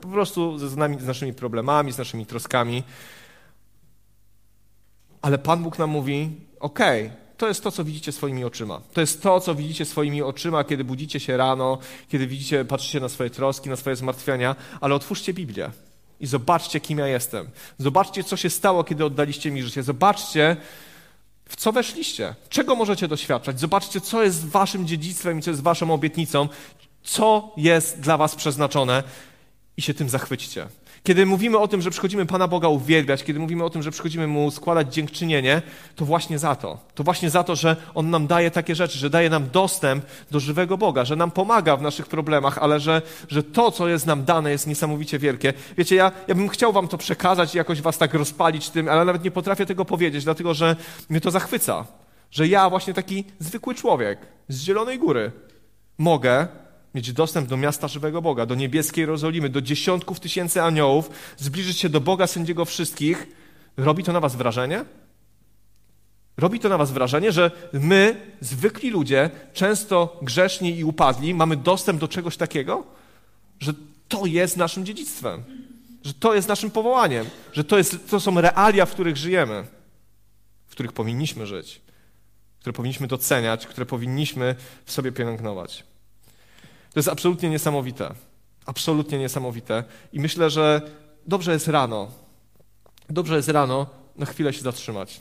[0.00, 2.82] Po prostu z, nami, z naszymi problemami, z naszymi troskami.
[5.22, 8.80] Ale Pan Bóg nam mówi: okay, to jest to, co widzicie swoimi oczyma.
[8.92, 13.08] To jest to, co widzicie swoimi oczyma, kiedy budzicie się rano, kiedy widzicie, patrzycie na
[13.08, 15.70] swoje troski, na swoje zmartwienia, ale otwórzcie Biblię
[16.20, 17.50] i zobaczcie, kim ja jestem.
[17.78, 19.82] Zobaczcie, co się stało, kiedy oddaliście mi życie.
[19.82, 20.56] Zobaczcie,
[21.48, 23.60] w co weszliście, czego możecie doświadczać.
[23.60, 26.48] Zobaczcie, co jest waszym dziedzictwem i co jest waszą obietnicą,
[27.02, 29.02] co jest dla was przeznaczone
[29.76, 30.66] i się tym zachwyćcie.
[31.02, 34.26] Kiedy mówimy o tym, że przychodzimy Pana Boga uwielbiać, kiedy mówimy o tym, że przychodzimy
[34.26, 35.62] Mu składać dziękczynienie,
[35.96, 36.78] to właśnie za to.
[36.94, 40.40] To właśnie za to, że On nam daje takie rzeczy, że daje nam dostęp do
[40.40, 44.24] żywego Boga, że nam pomaga w naszych problemach, ale że, że to, co jest nam
[44.24, 45.52] dane, jest niesamowicie wielkie.
[45.78, 49.04] Wiecie, ja, ja bym chciał Wam to przekazać i jakoś Was tak rozpalić tym, ale
[49.04, 50.76] nawet nie potrafię tego powiedzieć, dlatego że
[51.08, 51.84] mnie to zachwyca.
[52.30, 55.32] Że ja, właśnie taki zwykły człowiek z Zielonej Góry,
[55.98, 56.46] mogę
[56.94, 61.88] mieć dostęp do miasta żywego Boga, do niebieskiej Jerozolimy, do dziesiątków tysięcy aniołów, zbliżyć się
[61.88, 63.26] do Boga sędziego wszystkich,
[63.76, 64.84] robi to na was wrażenie?
[66.36, 72.00] Robi to na was wrażenie, że my, zwykli ludzie, często grzeszni i upadli, mamy dostęp
[72.00, 72.84] do czegoś takiego?
[73.60, 73.72] Że
[74.08, 75.42] to jest naszym dziedzictwem,
[76.04, 79.64] że to jest naszym powołaniem, że to, jest, to są realia, w których żyjemy,
[80.66, 81.80] w których powinniśmy żyć,
[82.60, 85.84] które powinniśmy doceniać, które powinniśmy w sobie pielęgnować.
[86.92, 88.14] To jest absolutnie niesamowite.
[88.66, 89.84] Absolutnie niesamowite.
[90.12, 90.82] I myślę, że
[91.26, 92.10] dobrze jest rano.
[93.08, 95.20] Dobrze jest rano na chwilę się zatrzymać.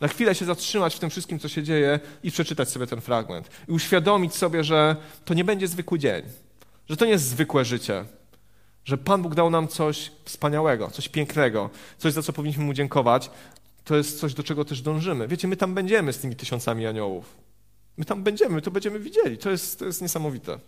[0.00, 3.50] Na chwilę się zatrzymać w tym wszystkim, co się dzieje i przeczytać sobie ten fragment.
[3.68, 6.22] I uświadomić sobie, że to nie będzie zwykły dzień.
[6.88, 8.04] Że to nie jest zwykłe życie.
[8.84, 13.30] Że Pan Bóg dał nam coś wspaniałego, coś pięknego, coś, za co powinniśmy Mu dziękować.
[13.84, 15.28] To jest coś, do czego też dążymy.
[15.28, 17.36] Wiecie, my tam będziemy z tymi tysiącami aniołów.
[17.96, 19.38] My tam będziemy, my to będziemy widzieli.
[19.38, 20.58] To jest, to jest niesamowite.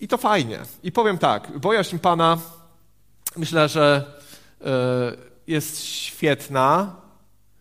[0.00, 0.58] I to fajnie.
[0.82, 2.38] I powiem tak, bojaźń Pana
[3.36, 4.04] myślę, że
[4.64, 6.96] e, jest świetna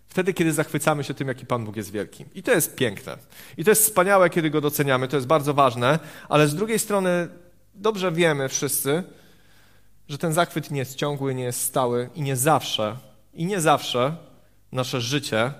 [0.09, 2.25] wtedy, kiedy zachwycamy się tym, jaki Pan Bóg jest wielki.
[2.35, 3.17] I to jest piękne.
[3.57, 7.27] I to jest wspaniałe, kiedy Go doceniamy, to jest bardzo ważne, ale z drugiej strony
[7.73, 9.03] dobrze wiemy wszyscy,
[10.09, 12.97] że ten zachwyt nie jest ciągły, nie jest stały i nie zawsze,
[13.33, 14.17] i nie zawsze
[14.71, 15.53] nasze życie,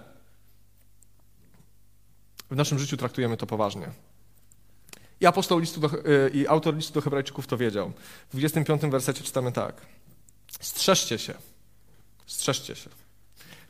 [2.52, 4.05] w naszym życiu traktujemy to poważnie.
[5.22, 7.92] I apostoł listu do, y, i autor listu do Hebrajczyków to wiedział.
[8.30, 9.82] W 25 wersecie czytamy tak.
[10.60, 11.34] Strzeżcie się.
[12.26, 12.90] Strzeżcie się.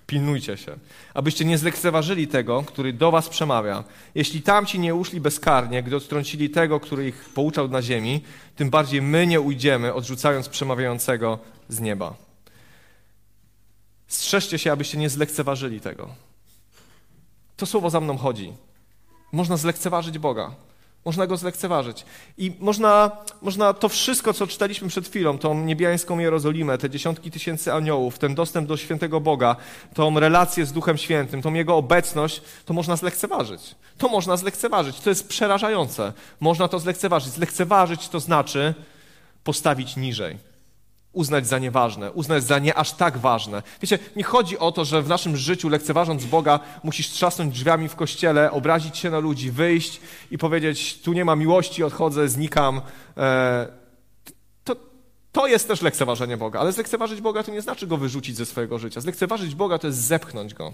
[0.07, 0.77] Pilnujcie się,
[1.13, 3.83] abyście nie zlekceważyli tego, który do was przemawia.
[4.15, 8.21] Jeśli tamci nie uszli bezkarnie, gdy odtrącili tego, który ich pouczał na ziemi,
[8.55, 12.15] tym bardziej my nie ujdziemy, odrzucając przemawiającego z nieba.
[14.07, 16.09] Strzeżcie się, abyście nie zlekceważyli tego.
[17.57, 18.53] To słowo za mną chodzi.
[19.31, 20.55] Można zlekceważyć Boga.
[21.05, 22.05] Można go zlekceważyć.
[22.37, 27.73] I można, można to wszystko, co czytaliśmy przed chwilą, tą niebiańską Jerozolimę, te dziesiątki tysięcy
[27.73, 29.55] aniołów, ten dostęp do świętego Boga,
[29.93, 33.75] tą relację z Duchem Świętym, tą Jego obecność, to można zlekceważyć.
[33.97, 34.99] To można zlekceważyć.
[34.99, 36.13] To jest przerażające.
[36.39, 37.33] Można to zlekceważyć.
[37.33, 38.73] Zlekceważyć to znaczy
[39.43, 40.54] postawić niżej
[41.15, 43.63] uznać za nieważne, uznać za nie aż tak ważne.
[43.81, 47.95] Wiecie, nie chodzi o to, że w naszym życiu, lekceważąc Boga, musisz trzasnąć drzwiami w
[47.95, 50.01] kościele, obrazić się na ludzi, wyjść
[50.31, 52.81] i powiedzieć, tu nie ma miłości, odchodzę, znikam.
[53.17, 53.67] E,
[54.63, 54.75] to,
[55.31, 58.79] to jest też lekceważenie Boga, ale zlekceważyć Boga to nie znaczy go wyrzucić ze swojego
[58.79, 59.01] życia.
[59.01, 60.73] Zlekceważyć Boga to jest zepchnąć go.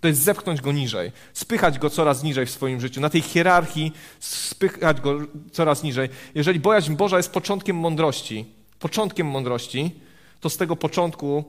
[0.00, 3.92] To jest zepchnąć go niżej, spychać go coraz niżej w swoim życiu, na tej hierarchii
[4.20, 5.18] spychać go
[5.52, 6.08] coraz niżej.
[6.34, 9.90] Jeżeli bojaźń Boża jest początkiem mądrości, początkiem mądrości,
[10.40, 11.44] to z tego początku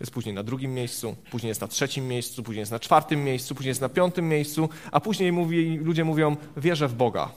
[0.00, 3.54] jest później na drugim miejscu, później jest na trzecim miejscu, później jest na czwartym miejscu,
[3.54, 7.32] później jest na piątym miejscu, a później mówi, ludzie mówią, wierzę w Boga.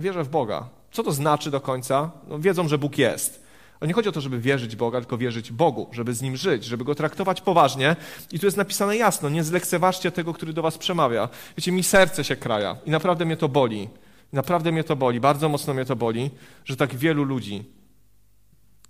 [0.00, 0.68] Wierzę w Boga.
[0.92, 2.10] Co to znaczy do końca?
[2.28, 3.48] No, wiedzą, że Bóg jest,
[3.80, 6.64] Ale nie chodzi o to, żeby wierzyć Boga, tylko wierzyć Bogu, żeby z Nim żyć,
[6.64, 7.96] żeby Go traktować poważnie.
[8.32, 11.28] I tu jest napisane jasno, nie zlekceważcie tego, który do was przemawia.
[11.56, 13.88] Wiecie, mi serce się kraja i naprawdę mnie to boli.
[14.32, 16.30] Naprawdę mnie to boli, bardzo mocno mnie to boli,
[16.64, 17.64] że tak wielu ludzi,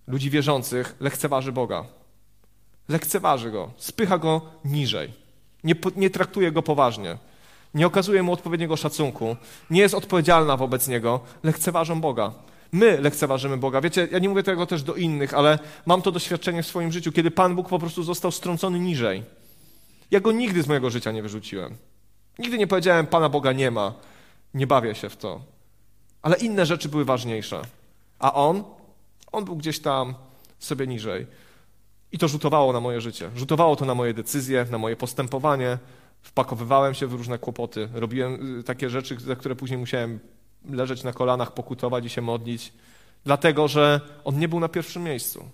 [0.08, 1.84] ludzi wierzących, lekceważy Boga.
[2.88, 5.12] Lekceważy Go, spycha Go niżej.
[5.64, 7.18] Nie, nie traktuje Go poważnie.
[7.74, 9.36] Nie okazuje Mu odpowiedniego szacunku.
[9.70, 11.20] Nie jest odpowiedzialna wobec Niego.
[11.42, 12.32] Lekceważą Boga.
[12.72, 13.80] My lekceważymy Boga.
[13.80, 17.12] Wiecie, ja nie mówię tego też do innych, ale mam to doświadczenie w swoim życiu,
[17.12, 19.22] kiedy Pan Bóg po prostu został strącony niżej.
[20.10, 21.76] Ja go nigdy z mojego życia nie wyrzuciłem.
[22.38, 23.94] Nigdy nie powiedziałem, Pana Boga nie ma,
[24.54, 25.40] nie bawię się w to.
[26.22, 27.62] Ale inne rzeczy były ważniejsze.
[28.18, 28.64] A on?
[29.32, 30.14] On był gdzieś tam
[30.58, 31.26] sobie niżej.
[32.12, 33.30] I to rzutowało na moje życie.
[33.36, 35.78] Rzutowało to na moje decyzje, na moje postępowanie.
[36.22, 37.88] Wpakowywałem się w różne kłopoty.
[37.92, 40.20] Robiłem y, takie rzeczy, za które później musiałem
[40.70, 42.72] leżeć na kolanach, pokutować i się modlić,
[43.24, 45.44] dlatego że on nie był na pierwszym miejscu.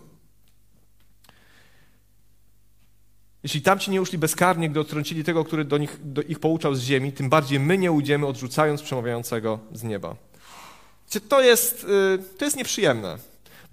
[3.43, 6.83] Jeśli tamci nie uszli bezkarnie, gdy odtrącili tego, który do nich, do ich pouczał z
[6.83, 10.17] ziemi, tym bardziej my nie ujdziemy, odrzucając przemawiającego z nieba.
[11.29, 13.19] To jest, y, to jest nieprzyjemne,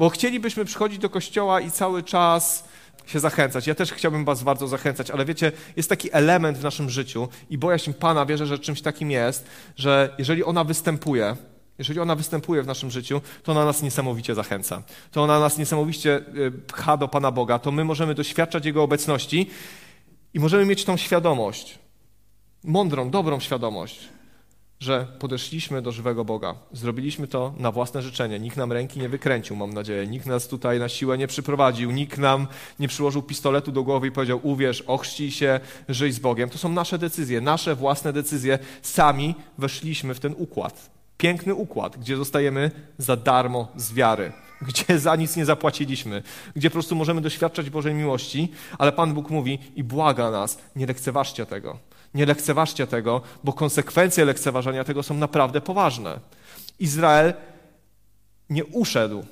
[0.01, 2.63] bo chcielibyśmy przychodzić do kościoła i cały czas
[3.05, 3.67] się zachęcać.
[3.67, 7.57] Ja też chciałbym Was bardzo zachęcać, ale wiecie, jest taki element w naszym życiu i
[7.57, 11.35] bojaźń Pana wierzę, że czymś takim jest, że jeżeli ona występuje,
[11.77, 14.83] jeżeli ona występuje w naszym życiu, to ona nas niesamowicie zachęca.
[15.11, 17.59] To ona nas niesamowicie y, pcha do Pana Boga.
[17.59, 19.49] To my możemy doświadczać Jego obecności
[20.33, 21.79] i możemy mieć tą świadomość,
[22.63, 24.09] mądrą, dobrą świadomość,
[24.81, 26.55] że podeszliśmy do żywego Boga.
[26.71, 28.39] Zrobiliśmy to na własne życzenie.
[28.39, 30.07] Nikt nam ręki nie wykręcił, mam nadzieję.
[30.07, 31.91] Nikt nas tutaj na siłę nie przyprowadził.
[31.91, 32.47] Nikt nam
[32.79, 36.49] nie przyłożył pistoletu do głowy i powiedział: Uwierz, ochrzcij się, żyj z Bogiem.
[36.49, 38.59] To są nasze decyzje, nasze własne decyzje.
[38.81, 40.89] Sami weszliśmy w ten układ.
[41.17, 44.31] Piękny układ, gdzie zostajemy za darmo z wiary,
[44.67, 46.23] gdzie za nic nie zapłaciliśmy,
[46.55, 50.85] gdzie po prostu możemy doświadczać Bożej miłości, ale Pan Bóg mówi i błaga nas: nie
[50.85, 56.19] lekceważcie tego nie lekceważcie tego, bo konsekwencje lekceważenia tego są naprawdę poważne.
[56.79, 57.33] Izrael
[58.49, 59.25] nie uszedł.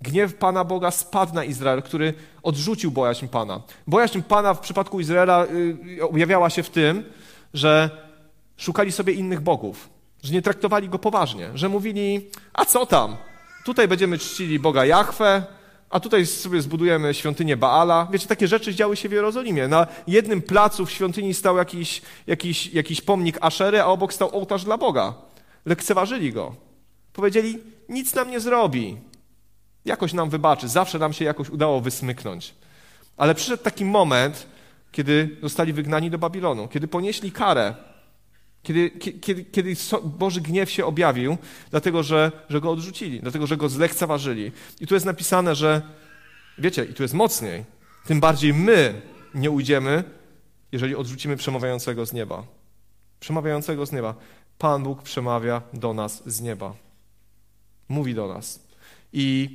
[0.00, 3.60] Gniew Pana Boga spadł na Izrael, który odrzucił bojaźń Pana.
[3.86, 5.46] Bojaźń Pana w przypadku Izraela
[5.98, 7.04] y, objawiała się w tym,
[7.54, 7.90] że
[8.56, 9.88] szukali sobie innych bogów,
[10.22, 13.16] że nie traktowali go poważnie, że mówili, a co tam,
[13.64, 15.44] tutaj będziemy czcili Boga Jahwe,
[15.90, 18.08] a tutaj sobie zbudujemy świątynię Baala.
[18.12, 19.68] Wiecie, takie rzeczy działy się w Jerozolimie.
[19.68, 24.64] Na jednym placu w świątyni stał jakiś, jakiś, jakiś pomnik Aszery, a obok stał ołtarz
[24.64, 25.14] dla Boga.
[25.66, 26.54] Lekceważyli go.
[27.12, 28.96] Powiedzieli, nic nam nie zrobi.
[29.84, 30.68] Jakoś nam wybaczy.
[30.68, 32.54] Zawsze nam się jakoś udało wysmyknąć.
[33.16, 34.46] Ale przyszedł taki moment,
[34.92, 37.74] kiedy zostali wygnani do Babilonu, kiedy ponieśli karę
[38.62, 41.38] kiedy, kiedy, kiedy Boży gniew się objawił,
[41.70, 44.52] dlatego że, że go odrzucili, dlatego że go zlekceważyli.
[44.80, 45.82] I tu jest napisane, że
[46.58, 47.64] wiecie, i tu jest mocniej,
[48.06, 49.02] tym bardziej my
[49.34, 50.04] nie ujdziemy,
[50.72, 52.44] jeżeli odrzucimy przemawiającego z nieba.
[53.20, 54.14] Przemawiającego z nieba.
[54.58, 56.74] Pan Bóg przemawia do nas z nieba.
[57.88, 58.66] Mówi do nas.
[59.12, 59.50] I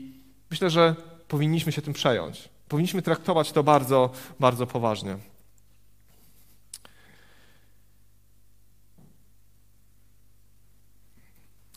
[0.51, 0.95] myślę, że
[1.27, 2.49] powinniśmy się tym przejąć.
[2.67, 5.17] Powinniśmy traktować to bardzo, bardzo poważnie.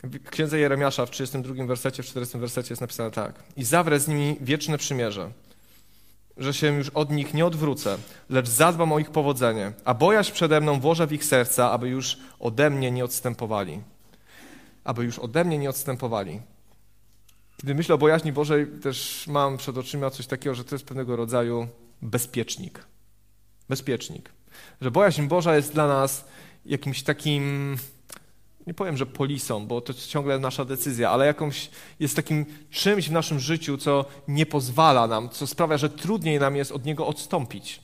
[0.03, 3.43] W księdze Jeremiasza w 32 wersecie, w 40 wersecie jest napisane tak.
[3.57, 5.31] I zawrę z nimi wieczne przymierze,
[6.37, 7.97] że się już od nich nie odwrócę,
[8.29, 12.17] lecz zadbam o ich powodzenie, a bojaźń przede mną włożę w ich serca, aby już
[12.39, 13.81] ode mnie nie odstępowali.
[14.83, 16.41] Aby już ode mnie nie odstępowali.
[17.57, 21.15] Kiedy myślę o bojaźni Bożej, też mam przed oczyma coś takiego, że to jest pewnego
[21.15, 21.67] rodzaju
[22.01, 22.85] bezpiecznik.
[23.69, 24.29] Bezpiecznik.
[24.81, 26.25] Że bojaźń Boża jest dla nas
[26.65, 27.75] jakimś takim
[28.69, 33.11] nie powiem, że polisą, bo to ciągle nasza decyzja, ale jakąś jest takim czymś w
[33.11, 37.81] naszym życiu, co nie pozwala nam, co sprawia, że trudniej nam jest od niego odstąpić.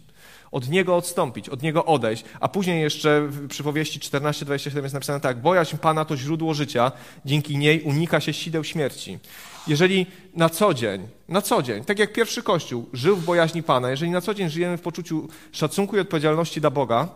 [0.52, 2.24] Od niego odstąpić, od niego odejść.
[2.40, 6.92] A później jeszcze w przypowieści 14:27 jest napisane tak: Bojaźń Pana to źródło życia,
[7.26, 9.20] dzięki niej unika się sideł śmierci.
[9.68, 13.90] Jeżeli na co dzień, na co dzień, tak jak pierwszy Kościół żył w bojaźni Pana,
[13.90, 17.10] jeżeli na co dzień żyjemy w poczuciu szacunku i odpowiedzialności dla Boga,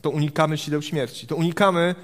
[0.00, 1.26] to unikamy sideł śmierci.
[1.26, 1.94] To unikamy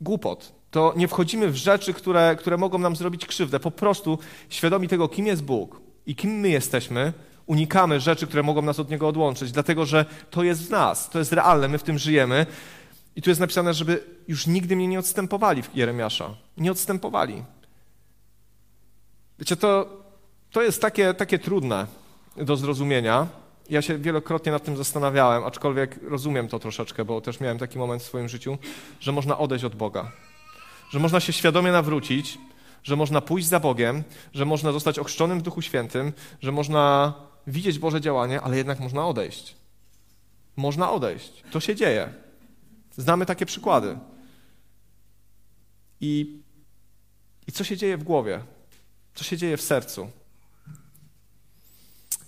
[0.00, 0.52] głupot.
[0.70, 3.60] To nie wchodzimy w rzeczy, które, które mogą nam zrobić krzywdę.
[3.60, 7.12] Po prostu świadomi tego, kim jest Bóg i kim my jesteśmy,
[7.46, 11.18] unikamy rzeczy, które mogą nas od Niego odłączyć, dlatego że to jest w nas, to
[11.18, 12.46] jest realne, my w tym żyjemy.
[13.16, 16.34] I tu jest napisane, żeby już nigdy mnie nie odstępowali w Jeremiasza.
[16.56, 17.44] Nie odstępowali.
[19.38, 19.86] Wiecie, to,
[20.50, 21.86] to jest takie, takie trudne
[22.36, 23.26] do zrozumienia,
[23.70, 28.02] ja się wielokrotnie nad tym zastanawiałem, aczkolwiek rozumiem to troszeczkę, bo też miałem taki moment
[28.02, 28.58] w swoim życiu,
[29.00, 30.12] że można odejść od Boga.
[30.90, 32.38] Że można się świadomie nawrócić,
[32.82, 37.14] że można pójść za Bogiem, że można zostać ochrzczonym w Duchu Świętym, że można
[37.46, 39.56] widzieć Boże działanie, ale jednak można odejść.
[40.56, 41.42] Można odejść.
[41.50, 42.14] To się dzieje.
[42.96, 43.98] Znamy takie przykłady.
[46.00, 46.42] I,
[47.46, 48.40] I co się dzieje w głowie?
[49.14, 50.10] Co się dzieje w sercu?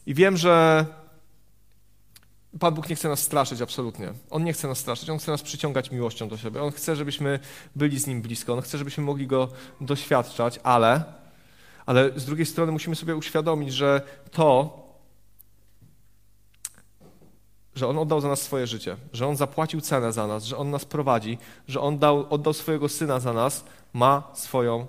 [0.06, 0.86] I wiem, że
[2.61, 4.12] Pan Bóg nie chce nas straszyć absolutnie.
[4.30, 6.62] On nie chce nas straszyć, On chce nas przyciągać miłością do siebie.
[6.62, 7.38] On chce, żebyśmy
[7.76, 8.52] byli z Nim blisko.
[8.52, 9.48] On chce, żebyśmy mogli Go
[9.80, 11.05] doświadczać, ale,
[11.86, 14.78] ale z drugiej strony musimy sobie uświadomić, że to,
[17.74, 20.70] że On oddał za nas swoje życie, że On zapłacił cenę za nas, że On
[20.70, 21.38] nas prowadzi,
[21.68, 24.86] że On dał, oddał swojego Syna za nas, ma swoją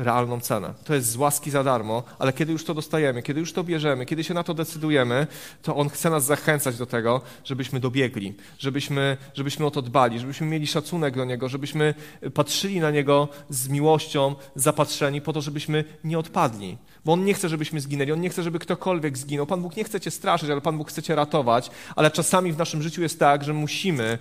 [0.00, 0.74] realną cenę.
[0.84, 4.06] To jest z łaski za darmo, ale kiedy już to dostajemy, kiedy już to bierzemy,
[4.06, 5.26] kiedy się na to decydujemy,
[5.62, 10.46] to On chce nas zachęcać do tego, żebyśmy dobiegli, żebyśmy, żebyśmy o to dbali, żebyśmy
[10.46, 11.94] mieli szacunek do Niego, żebyśmy
[12.34, 16.78] patrzyli na Niego z miłością, zapatrzeni, po to, żebyśmy nie odpadli.
[17.04, 19.46] Bo On nie chce, żebyśmy zginęli, On nie chce, żeby ktokolwiek zginął.
[19.46, 22.58] Pan Bóg nie chce Cię straszyć, ale Pan Bóg chce Cię ratować, ale czasami w
[22.58, 24.18] naszym życiu jest tak, że musimy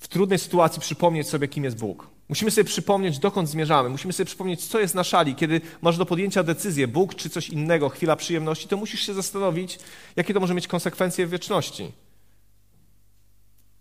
[0.00, 2.19] w trudnej sytuacji przypomnieć sobie, kim jest Bóg.
[2.30, 3.88] Musimy sobie przypomnieć, dokąd zmierzamy.
[3.88, 5.34] Musimy sobie przypomnieć, co jest na szali.
[5.34, 9.78] Kiedy masz do podjęcia decyzję, Bóg czy coś innego, chwila przyjemności, to musisz się zastanowić,
[10.16, 11.92] jakie to może mieć konsekwencje w wieczności.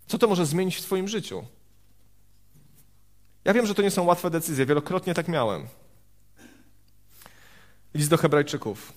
[0.07, 1.45] Co to może zmienić w Twoim życiu?
[3.45, 4.65] Ja wiem, że to nie są łatwe decyzje.
[4.65, 5.67] Wielokrotnie tak miałem.
[7.93, 8.93] List do Hebrajczyków.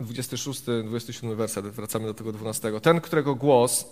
[0.00, 2.80] 26, 27 werset, wracamy do tego 12.
[2.80, 3.86] Ten, którego głos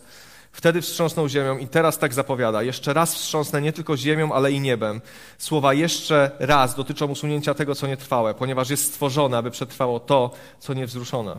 [0.53, 2.63] Wtedy wstrząsnął ziemią i teraz tak zapowiada.
[2.63, 5.01] Jeszcze raz wstrząsnę nie tylko ziemią, ale i niebem.
[5.39, 10.31] Słowa jeszcze raz dotyczą usunięcia tego, co nietrwałe, ponieważ jest stworzone, aby przetrwało to,
[10.61, 11.37] co niewzruszone.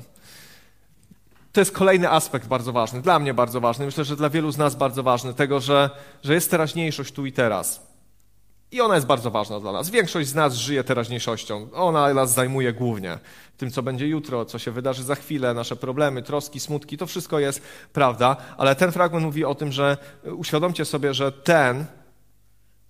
[1.52, 4.58] To jest kolejny aspekt bardzo ważny, dla mnie bardzo ważny, myślę, że dla wielu z
[4.58, 5.90] nas bardzo ważny, tego, że,
[6.24, 7.93] że jest teraźniejszość tu i teraz.
[8.74, 9.90] I ona jest bardzo ważna dla nas.
[9.90, 11.68] Większość z nas żyje teraźniejszością.
[11.74, 13.20] Ona nas zajmuje głównie
[13.58, 16.98] tym, co będzie jutro, co się wydarzy za chwilę, nasze problemy, troski, smutki.
[16.98, 17.62] To wszystko jest
[17.94, 19.98] prawda, ale ten fragment mówi o tym, że
[20.38, 21.86] uświadomcie sobie, że ten,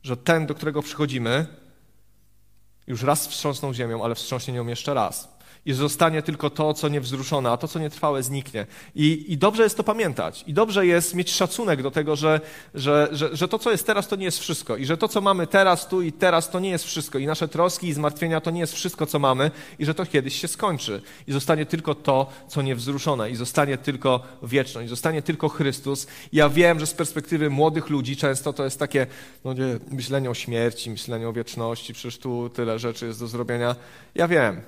[0.03, 1.45] że ten, do którego przychodzimy,
[2.87, 5.32] już raz wstrząsnął ziemią, ale wstrząśnie nią jeszcze raz
[5.65, 8.65] i zostanie tylko to, co niewzruszone, a to, co nietrwałe, zniknie.
[8.95, 10.43] I, I dobrze jest to pamiętać.
[10.47, 12.41] I dobrze jest mieć szacunek do tego, że,
[12.73, 14.77] że, że, że to, co jest teraz, to nie jest wszystko.
[14.77, 17.17] I że to, co mamy teraz, tu i teraz, to nie jest wszystko.
[17.17, 19.51] I nasze troski i zmartwienia to nie jest wszystko, co mamy.
[19.79, 21.01] I że to kiedyś się skończy.
[21.27, 23.31] I zostanie tylko to, co niewzruszone.
[23.31, 24.85] I zostanie tylko wieczność.
[24.85, 26.07] I zostanie tylko Chrystus.
[26.31, 29.07] I ja wiem, że z perspektywy młodych ludzi często to jest takie
[29.45, 31.93] no nie, myślenie o śmierci, myślenie o wieczności.
[31.93, 33.75] Przecież tu tyle rzeczy jest do zrobienia.
[34.15, 34.61] Ja wiem.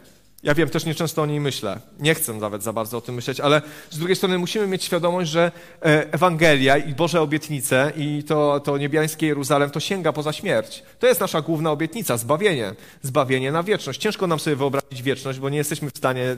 [0.45, 1.79] Ja wiem, też nieczęsto o niej myślę.
[1.99, 5.31] Nie chcę nawet za bardzo o tym myśleć, ale z drugiej strony musimy mieć świadomość,
[5.31, 10.83] że e, Ewangelia i Boże obietnice i to, to niebiańskie Jeruzalem to sięga poza śmierć.
[10.99, 12.75] To jest nasza główna obietnica, zbawienie.
[13.01, 14.01] Zbawienie na wieczność.
[14.01, 16.37] Ciężko nam sobie wyobrazić wieczność, bo nie jesteśmy w stanie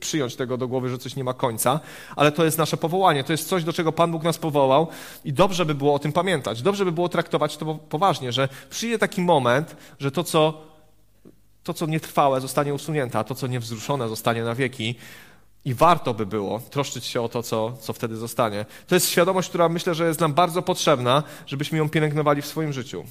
[0.00, 1.80] przyjąć tego do głowy, że coś nie ma końca,
[2.16, 3.24] ale to jest nasze powołanie.
[3.24, 4.86] To jest coś, do czego Pan Bóg nas powołał
[5.24, 6.62] i dobrze by było o tym pamiętać.
[6.62, 10.71] Dobrze by było traktować to poważnie, że przyjdzie taki moment, że to, co
[11.62, 14.94] to, co nietrwałe, zostanie usunięte, a to, co niewzruszone, zostanie na wieki.
[15.64, 18.66] I warto by było troszczyć się o to, co, co wtedy zostanie.
[18.86, 22.72] To jest świadomość, która myślę, że jest nam bardzo potrzebna, żebyśmy ją pielęgnowali w swoim
[22.72, 23.04] życiu.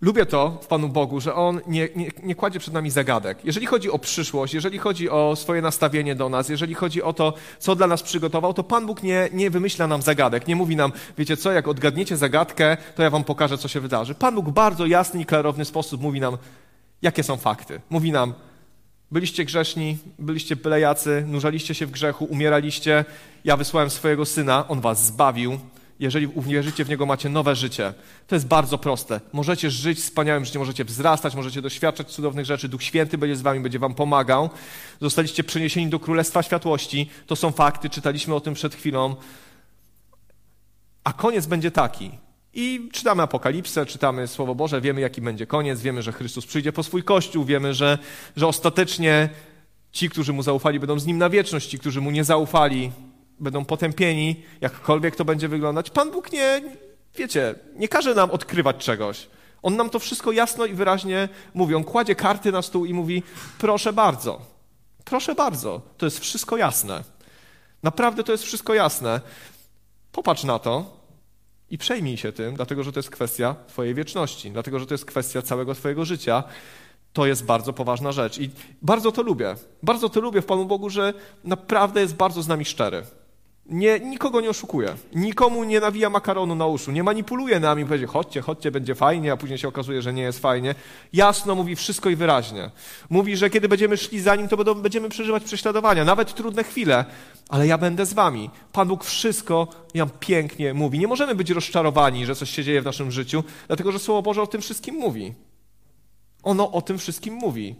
[0.00, 3.44] Lubię to w Panu Bogu, że On nie, nie, nie, kładzie przed nami zagadek.
[3.44, 7.34] Jeżeli chodzi o przyszłość, jeżeli chodzi o swoje nastawienie do nas, jeżeli chodzi o to,
[7.58, 10.46] co dla nas przygotował, to Pan Bóg nie, nie wymyśla nam zagadek.
[10.46, 14.14] Nie mówi nam, wiecie co, jak odgadniecie zagadkę, to ja wam pokażę, co się wydarzy.
[14.14, 16.36] Pan Bóg w bardzo jasny i klarowny sposób mówi nam,
[17.02, 17.80] Jakie są fakty?
[17.90, 18.34] Mówi nam,
[19.10, 23.04] byliście grzeszni, byliście bylejacy, nurzaliście się w grzechu, umieraliście,
[23.44, 25.58] ja wysłałem swojego Syna, On was zbawił.
[26.00, 27.94] Jeżeli uwierzycie w Niego, macie nowe życie.
[28.26, 29.20] To jest bardzo proste.
[29.32, 32.68] Możecie żyć wspaniałym życiem, możecie wzrastać, możecie doświadczać cudownych rzeczy.
[32.68, 34.50] Duch Święty będzie z wami, będzie wam pomagał.
[35.00, 37.10] Zostaliście przeniesieni do Królestwa Światłości.
[37.26, 39.16] To są fakty, czytaliśmy o tym przed chwilą.
[41.04, 42.10] A koniec będzie taki.
[42.54, 46.82] I czytamy Apokalipsę, czytamy Słowo Boże, wiemy, jaki będzie koniec, wiemy, że Chrystus przyjdzie po
[46.82, 47.98] swój Kościół, wiemy, że,
[48.36, 49.28] że ostatecznie
[49.92, 52.92] ci, którzy Mu zaufali, będą z Nim na wieczność, ci, którzy Mu nie zaufali,
[53.40, 55.90] będą potępieni, jakkolwiek to będzie wyglądać.
[55.90, 56.62] Pan Bóg nie,
[57.16, 59.28] wiecie, nie każe nam odkrywać czegoś.
[59.62, 61.74] On nam to wszystko jasno i wyraźnie mówi.
[61.74, 63.22] On kładzie karty na stół i mówi,
[63.58, 64.40] proszę bardzo,
[65.04, 67.04] proszę bardzo, to jest wszystko jasne.
[67.82, 69.20] Naprawdę to jest wszystko jasne.
[70.12, 70.99] Popatrz na to,
[71.70, 75.04] i przejmij się tym, dlatego że to jest kwestia Twojej wieczności, dlatego że to jest
[75.04, 76.44] kwestia całego Twojego życia.
[77.12, 78.50] To jest bardzo poważna rzecz i
[78.82, 79.54] bardzo to lubię.
[79.82, 81.14] Bardzo to lubię w Panu Bogu, że
[81.44, 83.02] naprawdę jest bardzo z nami szczery.
[83.70, 88.40] Nie, nikogo nie oszukuje, nikomu nie nawija makaronu na uszu, nie manipuluje nami, powie, chodźcie,
[88.40, 90.74] chodźcie, będzie fajnie, a później się okazuje, że nie jest fajnie.
[91.12, 92.70] Jasno mówi wszystko i wyraźnie.
[93.10, 97.04] Mówi, że kiedy będziemy szli za nim, to będziemy przeżywać prześladowania, nawet trudne chwile,
[97.48, 98.50] ale ja będę z wami.
[98.72, 100.98] Pan Bóg wszystko nam pięknie mówi.
[100.98, 104.42] Nie możemy być rozczarowani, że coś się dzieje w naszym życiu, dlatego że Słowo Boże
[104.42, 105.34] o tym wszystkim mówi.
[106.42, 107.76] Ono o tym wszystkim mówi.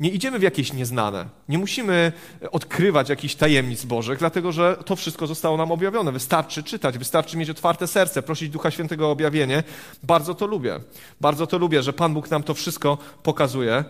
[0.00, 1.26] Nie idziemy w jakieś nieznane.
[1.48, 2.12] Nie musimy
[2.50, 6.12] odkrywać jakichś tajemnic Bożych, dlatego że to wszystko zostało nam objawione.
[6.12, 9.62] Wystarczy czytać, wystarczy mieć otwarte serce, prosić Ducha Świętego o objawienie.
[10.02, 10.80] Bardzo to lubię.
[11.20, 13.84] Bardzo to lubię, że Pan Bóg nam to wszystko pokazuje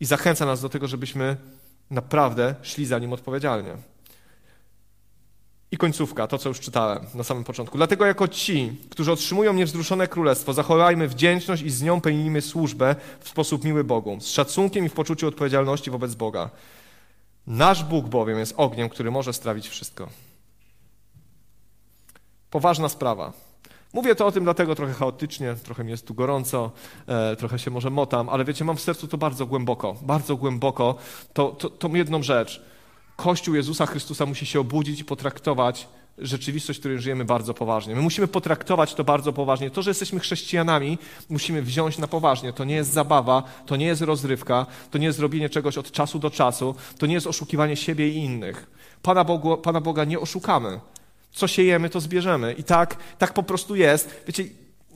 [0.00, 1.36] i zachęca nas do tego, żebyśmy
[1.90, 3.76] naprawdę szli za Nim odpowiedzialnie.
[5.72, 7.76] I końcówka, to co już czytałem na samym początku.
[7.76, 13.28] Dlatego jako ci, którzy otrzymują niewzruszone królestwo, zachowajmy wdzięczność i z nią pełnimy służbę w
[13.28, 16.50] sposób miły Bogu, z szacunkiem i w poczuciu odpowiedzialności wobec Boga.
[17.46, 20.08] Nasz Bóg bowiem jest ogniem, który może strawić wszystko.
[22.50, 23.32] Poważna sprawa.
[23.92, 26.70] Mówię to o tym dlatego trochę chaotycznie, trochę mi jest tu gorąco,
[27.06, 30.94] e, trochę się może motam, ale wiecie, mam w sercu to bardzo głęboko, bardzo głęboko,
[31.32, 32.62] to, to, tą jedną rzecz–
[33.20, 37.94] Kościół Jezusa Chrystusa musi się obudzić i potraktować rzeczywistość, w której żyjemy, bardzo poważnie.
[37.94, 39.70] My musimy potraktować to bardzo poważnie.
[39.70, 40.98] To, że jesteśmy chrześcijanami,
[41.28, 42.52] musimy wziąć na poważnie.
[42.52, 46.18] To nie jest zabawa, to nie jest rozrywka, to nie jest robienie czegoś od czasu
[46.18, 48.66] do czasu, to nie jest oszukiwanie siebie i innych.
[49.02, 50.80] Pana, Bogu, Pana Boga nie oszukamy.
[51.32, 52.52] Co siejemy, to zbierzemy.
[52.52, 54.22] I tak, tak po prostu jest.
[54.26, 54.44] Wiecie,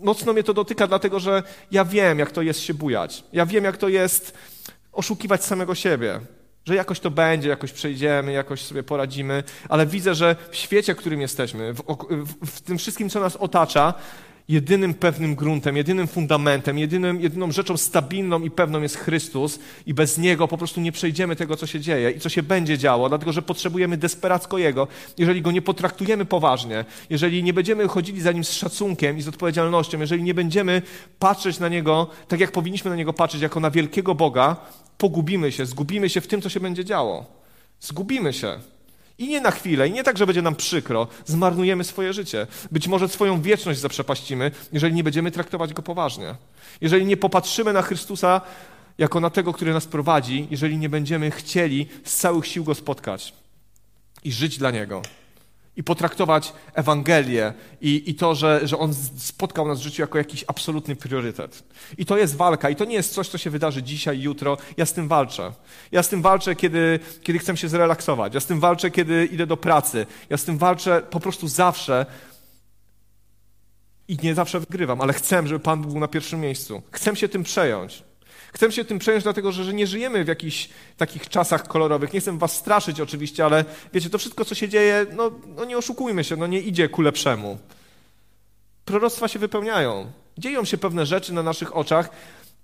[0.01, 3.25] mocno mnie to dotyka, dlatego że ja wiem, jak to jest się bujać.
[3.33, 4.35] Ja wiem, jak to jest
[4.93, 6.20] oszukiwać samego siebie
[6.66, 10.98] że jakoś to będzie, jakoś przejdziemy, jakoś sobie poradzimy, ale widzę, że w świecie, w
[10.98, 13.94] którym jesteśmy, w, w, w tym wszystkim, co nas otacza,
[14.48, 20.18] jedynym pewnym gruntem, jedynym fundamentem, jedynym, jedyną rzeczą stabilną i pewną jest Chrystus i bez
[20.18, 23.32] Niego po prostu nie przejdziemy tego, co się dzieje i co się będzie działo, dlatego
[23.32, 24.88] że potrzebujemy desperacko Jego.
[25.18, 29.28] Jeżeli Go nie potraktujemy poważnie, jeżeli nie będziemy chodzili za Nim z szacunkiem i z
[29.28, 30.82] odpowiedzialnością, jeżeli nie będziemy
[31.18, 34.56] patrzeć na Niego tak, jak powinniśmy na Niego patrzeć, jako na wielkiego Boga,
[34.99, 37.26] pogubimy się, zgubimy się w tym, co się będzie działo.
[37.80, 38.59] Zgubimy się.
[39.18, 42.47] I nie na chwilę, i nie tak, że będzie nam przykro, zmarnujemy swoje życie.
[42.72, 46.34] Być może swoją wieczność zaprzepaścimy, jeżeli nie będziemy traktować go poważnie.
[46.80, 48.40] Jeżeli nie popatrzymy na Chrystusa
[48.99, 53.34] jako na tego, który nas prowadzi, jeżeli nie będziemy chcieli z całych sił go spotkać
[54.24, 55.03] i żyć dla niego
[55.77, 60.45] i potraktować Ewangelię i, i to, że, że On spotkał nas w życiu jako jakiś
[60.47, 61.64] absolutny priorytet.
[61.99, 64.57] I to jest walka i to nie jest coś, co się wydarzy dzisiaj, jutro.
[64.77, 65.53] Ja z tym walczę.
[65.93, 68.35] Ja z tym walczę, kiedy, kiedy chcę się zrelaksować.
[68.35, 70.07] Ja z tym walczę, kiedy idę do pracy.
[70.31, 72.07] Ja z tym walczę po prostu zawsze
[74.09, 76.83] i nie zawsze wygrywam, ale chcę, żeby Pan był na pierwszym miejscu.
[76.91, 78.03] Chcę się tym przejąć.
[78.55, 82.12] Chcę się tym przejąć, dlatego że, że nie żyjemy w jakichś takich czasach kolorowych.
[82.12, 85.78] Nie chcę was straszyć oczywiście, ale wiecie, to wszystko, co się dzieje, no, no nie
[85.78, 87.59] oszukujmy się, no nie idzie ku lepszemu.
[88.84, 90.12] Proroctwa się wypełniają.
[90.38, 92.11] Dzieją się pewne rzeczy na naszych oczach.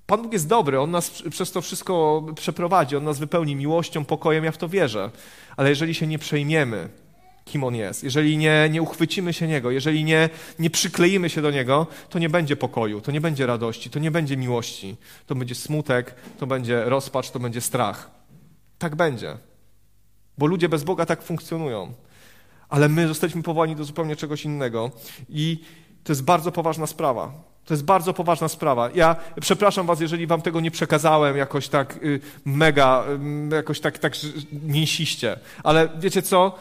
[0.07, 4.45] Pan Bóg jest dobry, On nas przez to wszystko przeprowadzi, On nas wypełni miłością, pokojem,
[4.45, 5.11] ja w to wierzę.
[5.57, 6.89] Ale jeżeli się nie przejmiemy,
[7.51, 10.29] kim On jest, jeżeli nie, nie uchwycimy się Niego, jeżeli nie,
[10.59, 14.11] nie przykleimy się do Niego, to nie będzie pokoju, to nie będzie radości, to nie
[14.11, 14.97] będzie miłości.
[15.27, 18.11] To będzie smutek, to będzie rozpacz, to będzie strach.
[18.79, 19.37] Tak będzie.
[20.39, 21.93] Bo ludzie bez Boga tak funkcjonują.
[22.69, 24.91] Ale my zostaliśmy powołani do zupełnie czegoś innego.
[25.29, 25.65] I
[26.05, 27.33] to jest bardzo poważna sprawa.
[27.65, 28.91] To jest bardzo poważna sprawa.
[28.95, 33.05] Ja przepraszam was, jeżeli wam tego nie przekazałem jakoś tak y, mega,
[33.53, 34.13] y, jakoś tak, tak
[34.53, 35.39] mięsiście.
[35.65, 36.59] Ale wiecie co?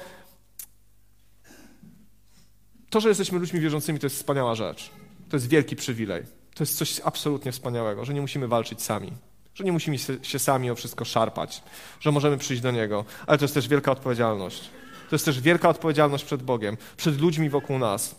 [2.90, 4.90] To, że jesteśmy ludźmi wierzącymi, to jest wspaniała rzecz.
[5.30, 6.24] To jest wielki przywilej.
[6.56, 9.14] To jest coś absolutnie wspaniałego, że nie musimy walczyć sami,
[9.56, 11.64] że nie musimy się sami o wszystko szarpać,
[12.00, 13.06] że możemy przyjść do Niego.
[13.28, 14.62] Ale to jest też wielka odpowiedzialność.
[15.10, 18.16] To jest też wielka odpowiedzialność przed Bogiem, przed ludźmi wokół nas.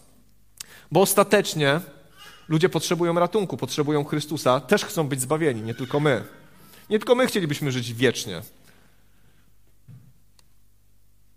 [0.93, 1.81] Bo ostatecznie
[2.49, 6.25] ludzie potrzebują ratunku, potrzebują Chrystusa, też chcą być zbawieni, nie tylko my.
[6.91, 8.43] Nie tylko my chcielibyśmy żyć wiecznie.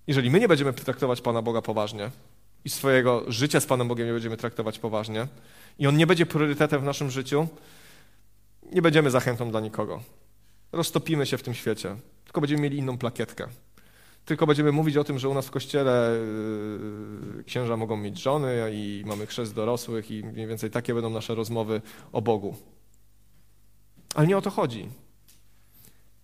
[0.07, 2.11] Jeżeli my nie będziemy traktować Pana Boga poważnie,
[2.65, 5.27] i swojego życia z Panem Bogiem nie będziemy traktować poważnie
[5.79, 7.47] i On nie będzie priorytetem w naszym życiu,
[8.71, 10.03] nie będziemy zachętą dla nikogo.
[10.71, 11.95] Roztopimy się w tym świecie,
[12.25, 13.47] tylko będziemy mieli inną plakietkę.
[14.25, 16.19] Tylko będziemy mówić o tym, że u nas w kościele
[17.35, 21.35] yy, księża mogą mieć żony i mamy chrzest dorosłych i mniej więcej takie będą nasze
[21.35, 22.55] rozmowy o Bogu.
[24.15, 24.89] Ale nie o to chodzi.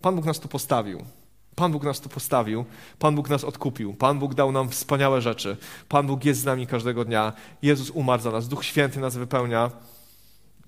[0.00, 1.04] Pan Bóg nas tu postawił.
[1.60, 2.64] Pan Bóg nas tu postawił,
[2.98, 5.56] Pan Bóg nas odkupił, Pan Bóg dał nam wspaniałe rzeczy,
[5.88, 7.32] Pan Bóg jest z nami każdego dnia,
[7.62, 9.70] Jezus umarł za nas, Duch Święty nas wypełnia.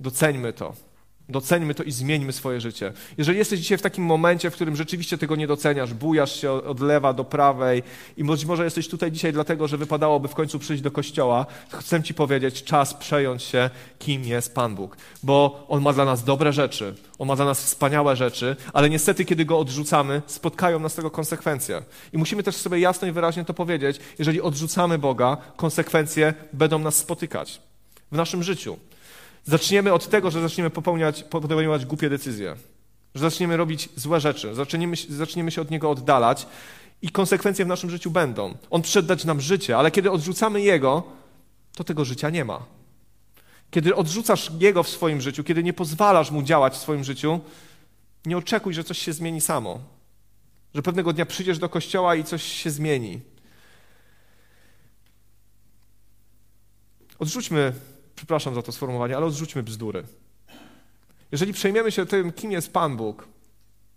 [0.00, 0.91] Doceńmy to.
[1.32, 2.92] Doceńmy to i zmieńmy swoje życie.
[3.18, 6.80] Jeżeli jesteś dzisiaj w takim momencie, w którym rzeczywiście tego nie doceniasz, bujasz się od
[6.80, 7.82] lewa do prawej
[8.16, 12.02] i być może jesteś tutaj dzisiaj dlatego, że wypadałoby w końcu przyjść do kościoła, chcę
[12.02, 14.96] Ci powiedzieć, czas przejąć się, kim jest Pan Bóg.
[15.22, 19.24] Bo On ma dla nas dobre rzeczy, On ma dla nas wspaniałe rzeczy, ale niestety,
[19.24, 21.82] kiedy Go odrzucamy, spotkają nas tego konsekwencje.
[22.12, 26.96] I musimy też sobie jasno i wyraźnie to powiedzieć, jeżeli odrzucamy Boga, konsekwencje będą nas
[26.96, 27.60] spotykać
[28.12, 28.76] w naszym życiu.
[29.44, 32.56] Zaczniemy od tego, że zaczniemy popełniać, podejmować głupie decyzje,
[33.14, 36.46] że zaczniemy robić złe rzeczy, zaczniemy, zaczniemy się od Niego oddalać
[37.02, 38.54] i konsekwencje w naszym życiu będą.
[38.70, 41.02] On przyszedł nam życie, ale kiedy odrzucamy Jego,
[41.74, 42.66] to tego życia nie ma.
[43.70, 47.40] Kiedy odrzucasz Jego w swoim życiu, kiedy nie pozwalasz Mu działać w swoim życiu,
[48.26, 49.80] nie oczekuj, że coś się zmieni samo.
[50.74, 53.20] Że pewnego dnia przyjdziesz do kościoła i coś się zmieni.
[57.18, 57.72] Odrzućmy
[58.16, 60.04] przepraszam za to sformułowanie, ale odrzućmy bzdury.
[61.32, 63.28] Jeżeli przejmiemy się tym, kim jest Pan Bóg,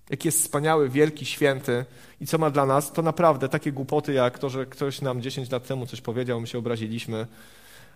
[0.10, 1.86] jaki jest wspaniały, wielki, święty
[2.22, 5.52] i co ma dla nas, to naprawdę takie głupoty jak to, że ktoś nam 10
[5.52, 7.28] lat temu coś powiedział, my się obraziliśmy,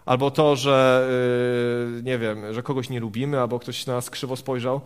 [0.05, 1.07] albo to, że
[1.95, 4.81] yy, nie wiem, że kogoś nie lubimy, albo ktoś na nas krzywo spojrzał,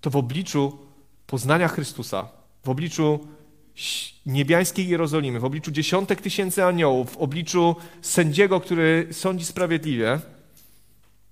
[0.00, 0.78] to w obliczu
[1.26, 2.28] poznania Chrystusa,
[2.64, 3.26] w obliczu
[4.26, 10.20] niebiańskiej Jerozolimy, w obliczu dziesiątek tysięcy aniołów, w obliczu sędziego, który sądzi sprawiedliwie,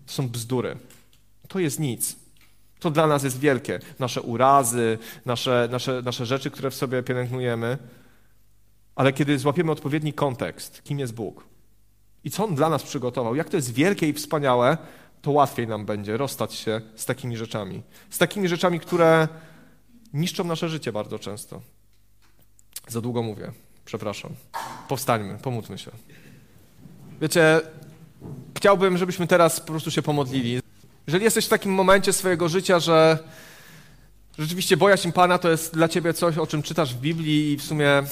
[0.07, 0.77] to są bzdury.
[1.49, 2.17] To jest nic.
[2.81, 3.79] To dla nas jest wielkie.
[3.99, 7.79] Nasze urazy, nasze, nasze, nasze rzeczy, które w sobie pielęgnujemy.
[8.95, 11.53] Ale kiedy złapiemy odpowiedni kontekst, kim jest Bóg
[12.25, 14.79] i co On dla nas przygotował, jak to jest wielkie i wspaniałe,
[15.23, 17.83] to łatwiej nam będzie rozstać się z takimi rzeczami.
[18.11, 19.29] Z takimi rzeczami, które
[20.13, 21.61] niszczą nasze życie bardzo często.
[22.89, 23.53] Za długo mówię.
[23.85, 24.33] Przepraszam.
[24.89, 25.91] Powstańmy, pomódlmy się.
[27.21, 27.61] Wiecie,
[28.63, 30.61] chciałbym, żebyśmy teraz po prostu się pomodlili.
[31.07, 33.19] Jeżeli jesteś w takim momencie swojego życia, że
[34.39, 37.63] rzeczywiście bojaźń Pana to jest dla ciebie coś, o czym czytasz w Biblii i w
[37.63, 38.03] sumie,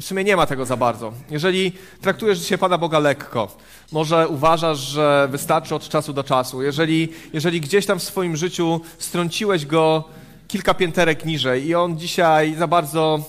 [0.00, 1.12] w sumie nie ma tego za bardzo.
[1.30, 3.56] Jeżeli traktujesz dzisiaj Pana Boga lekko,
[3.92, 8.80] może uważasz, że wystarczy od czasu do czasu, jeżeli, jeżeli gdzieś tam w swoim życiu
[8.98, 10.04] strąciłeś Go
[10.48, 13.24] kilka pięterek niżej i On dzisiaj za bardzo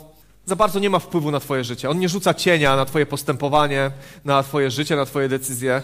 [0.45, 1.89] za bardzo nie ma wpływu na Twoje życie.
[1.89, 3.91] On nie rzuca cienia na Twoje postępowanie,
[4.25, 5.81] na Twoje życie, na Twoje decyzje.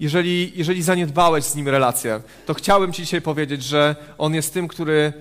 [0.00, 4.68] Jeżeli, jeżeli zaniedbałeś z nim relację, to chciałbym Ci dzisiaj powiedzieć, że On jest tym,
[4.68, 5.12] który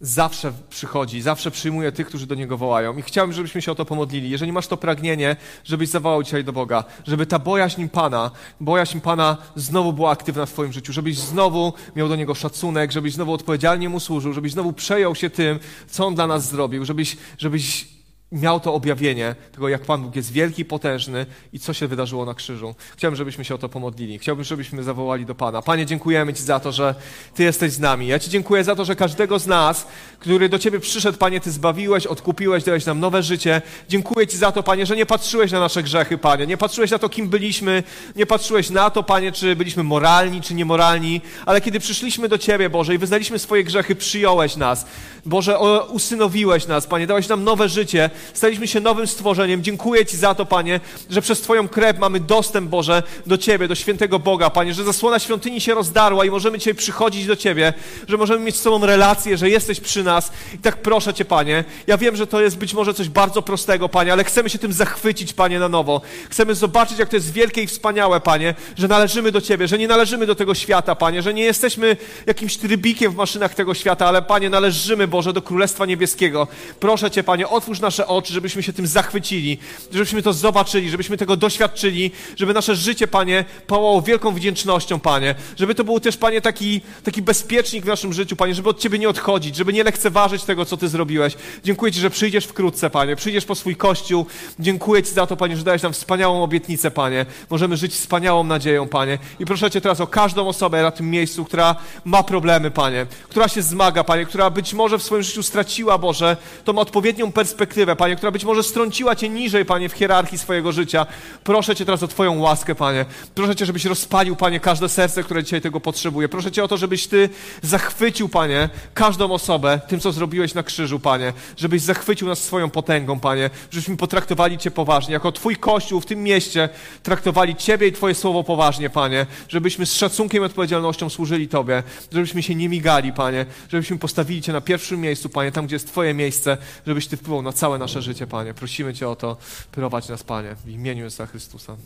[0.00, 2.96] zawsze przychodzi, zawsze przyjmuje tych, którzy do Niego wołają.
[2.96, 4.30] I chciałbym, żebyśmy się o to pomodlili.
[4.30, 9.36] Jeżeli masz to pragnienie, żebyś zawołał dzisiaj do Boga, żeby ta bojaźń Pana, bojaźń Pana
[9.56, 13.88] znowu była aktywna w Twoim życiu, żebyś znowu miał do Niego szacunek, żebyś znowu odpowiedzialnie
[13.88, 15.58] Mu służył, żebyś znowu przejął się tym,
[15.88, 17.95] co On dla nas zrobił, żebyś, żebyś
[18.32, 22.34] miał to objawienie tego, jak Pan Bóg jest wielki, potężny i co się wydarzyło na
[22.34, 22.74] krzyżu.
[22.96, 24.18] Chciałbym, żebyśmy się o to pomodlili.
[24.18, 25.62] Chciałbym, żebyśmy zawołali do Pana.
[25.62, 26.94] Panie, dziękujemy Ci za to, że
[27.34, 28.06] Ty jesteś z nami.
[28.06, 29.86] Ja Ci dziękuję za to, że każdego z nas,
[30.18, 33.62] który do Ciebie przyszedł, Panie, Ty zbawiłeś, odkupiłeś, dałeś nam nowe życie.
[33.88, 36.46] Dziękuję Ci za to, Panie, że nie patrzyłeś na nasze grzechy, Panie.
[36.46, 37.82] Nie patrzyłeś na to, kim byliśmy.
[38.16, 41.20] Nie patrzyłeś na to, Panie, czy byliśmy moralni, czy niemoralni.
[41.46, 44.86] Ale kiedy przyszliśmy do Ciebie, Boże, i wyznaliśmy swoje grzechy, przyjąłeś nas.
[45.26, 45.58] Boże,
[45.88, 48.10] usynowiłeś nas, Panie, dałeś nam nowe życie.
[48.34, 49.62] Staliśmy się nowym stworzeniem.
[49.62, 53.74] Dziękuję Ci za to, Panie, że przez Twoją krew mamy dostęp, Boże, do Ciebie, do
[53.74, 57.72] świętego Boga, Panie, że zasłona świątyni się rozdarła i możemy dzisiaj przychodzić do Ciebie,
[58.08, 60.32] że możemy mieć z Tobą relację, że jesteś przy nas.
[60.54, 63.88] I tak proszę Cię, Panie, ja wiem, że to jest być może coś bardzo prostego,
[63.88, 66.00] Panie, ale chcemy się tym zachwycić, Panie, na nowo.
[66.30, 69.88] Chcemy zobaczyć, jak to jest wielkie i wspaniałe, Panie, że należymy do Ciebie, że nie
[69.88, 71.96] należymy do tego świata, Panie, że nie jesteśmy
[72.26, 76.48] jakimś trybikiem w maszynach tego świata, ale, Panie, należymy, Boże, do Królestwa Niebieskiego.
[76.80, 79.58] Proszę Cię, Panie, otwórz nasze oczy, żebyśmy się tym zachwycili,
[79.92, 85.34] żebyśmy to zobaczyli, żebyśmy tego doświadczyli, żeby nasze życie, Panie, pałało wielką wdzięcznością, Panie.
[85.56, 88.98] Żeby to był też, Panie, taki, taki bezpiecznik w naszym życiu, Panie, żeby od Ciebie
[88.98, 91.36] nie odchodzić, żeby nie lekceważyć tego, co Ty zrobiłeś.
[91.64, 94.26] Dziękuję Ci, że przyjdziesz wkrótce, Panie, przyjdziesz po swój Kościół.
[94.58, 97.26] Dziękuję Ci za to, Panie, że dałeś nam wspaniałą obietnicę, Panie.
[97.50, 99.18] Możemy żyć wspaniałą nadzieją, Panie.
[99.38, 103.48] I proszę Cię teraz o każdą osobę na tym miejscu, która ma problemy, Panie, która
[103.48, 108.16] się zmaga, Panie, która być może w swoim życiu straciła, Boże, tą odpowiednią perspektywę, Panie,
[108.16, 111.06] która być może strąciła Cię niżej, Panie, w hierarchii swojego życia.
[111.44, 113.04] Proszę Cię teraz o Twoją łaskę, Panie.
[113.34, 116.28] Proszę Cię, żebyś rozpalił, Panie, każde serce, które dzisiaj tego potrzebuje.
[116.28, 117.28] Proszę Cię o to, żebyś Ty
[117.62, 121.32] zachwycił, Panie, każdą osobę tym, co zrobiłeś na krzyżu, Panie.
[121.56, 123.50] Żebyś zachwycił nas swoją potęgą, Panie.
[123.70, 125.12] Żebyśmy potraktowali Cię poważnie.
[125.12, 126.68] Jako Twój Kościół w tym mieście
[127.02, 129.26] traktowali Ciebie i Twoje słowo poważnie, Panie.
[129.48, 131.82] Żebyśmy z szacunkiem i odpowiedzialnością służyli Tobie.
[132.12, 133.46] Żebyśmy się nie migali, Panie.
[133.72, 137.42] Żebyśmy postawili Cię na pierwszym miejscu, Panie, tam, gdzie jest Twoje miejsce, żebyś Ty wpływał
[137.42, 138.54] na całe nasze życie, Panie.
[138.54, 139.36] Prosimy Cię o to,
[139.72, 141.76] prowadź nas, Panie, w imieniu Jezusa Chrystusa.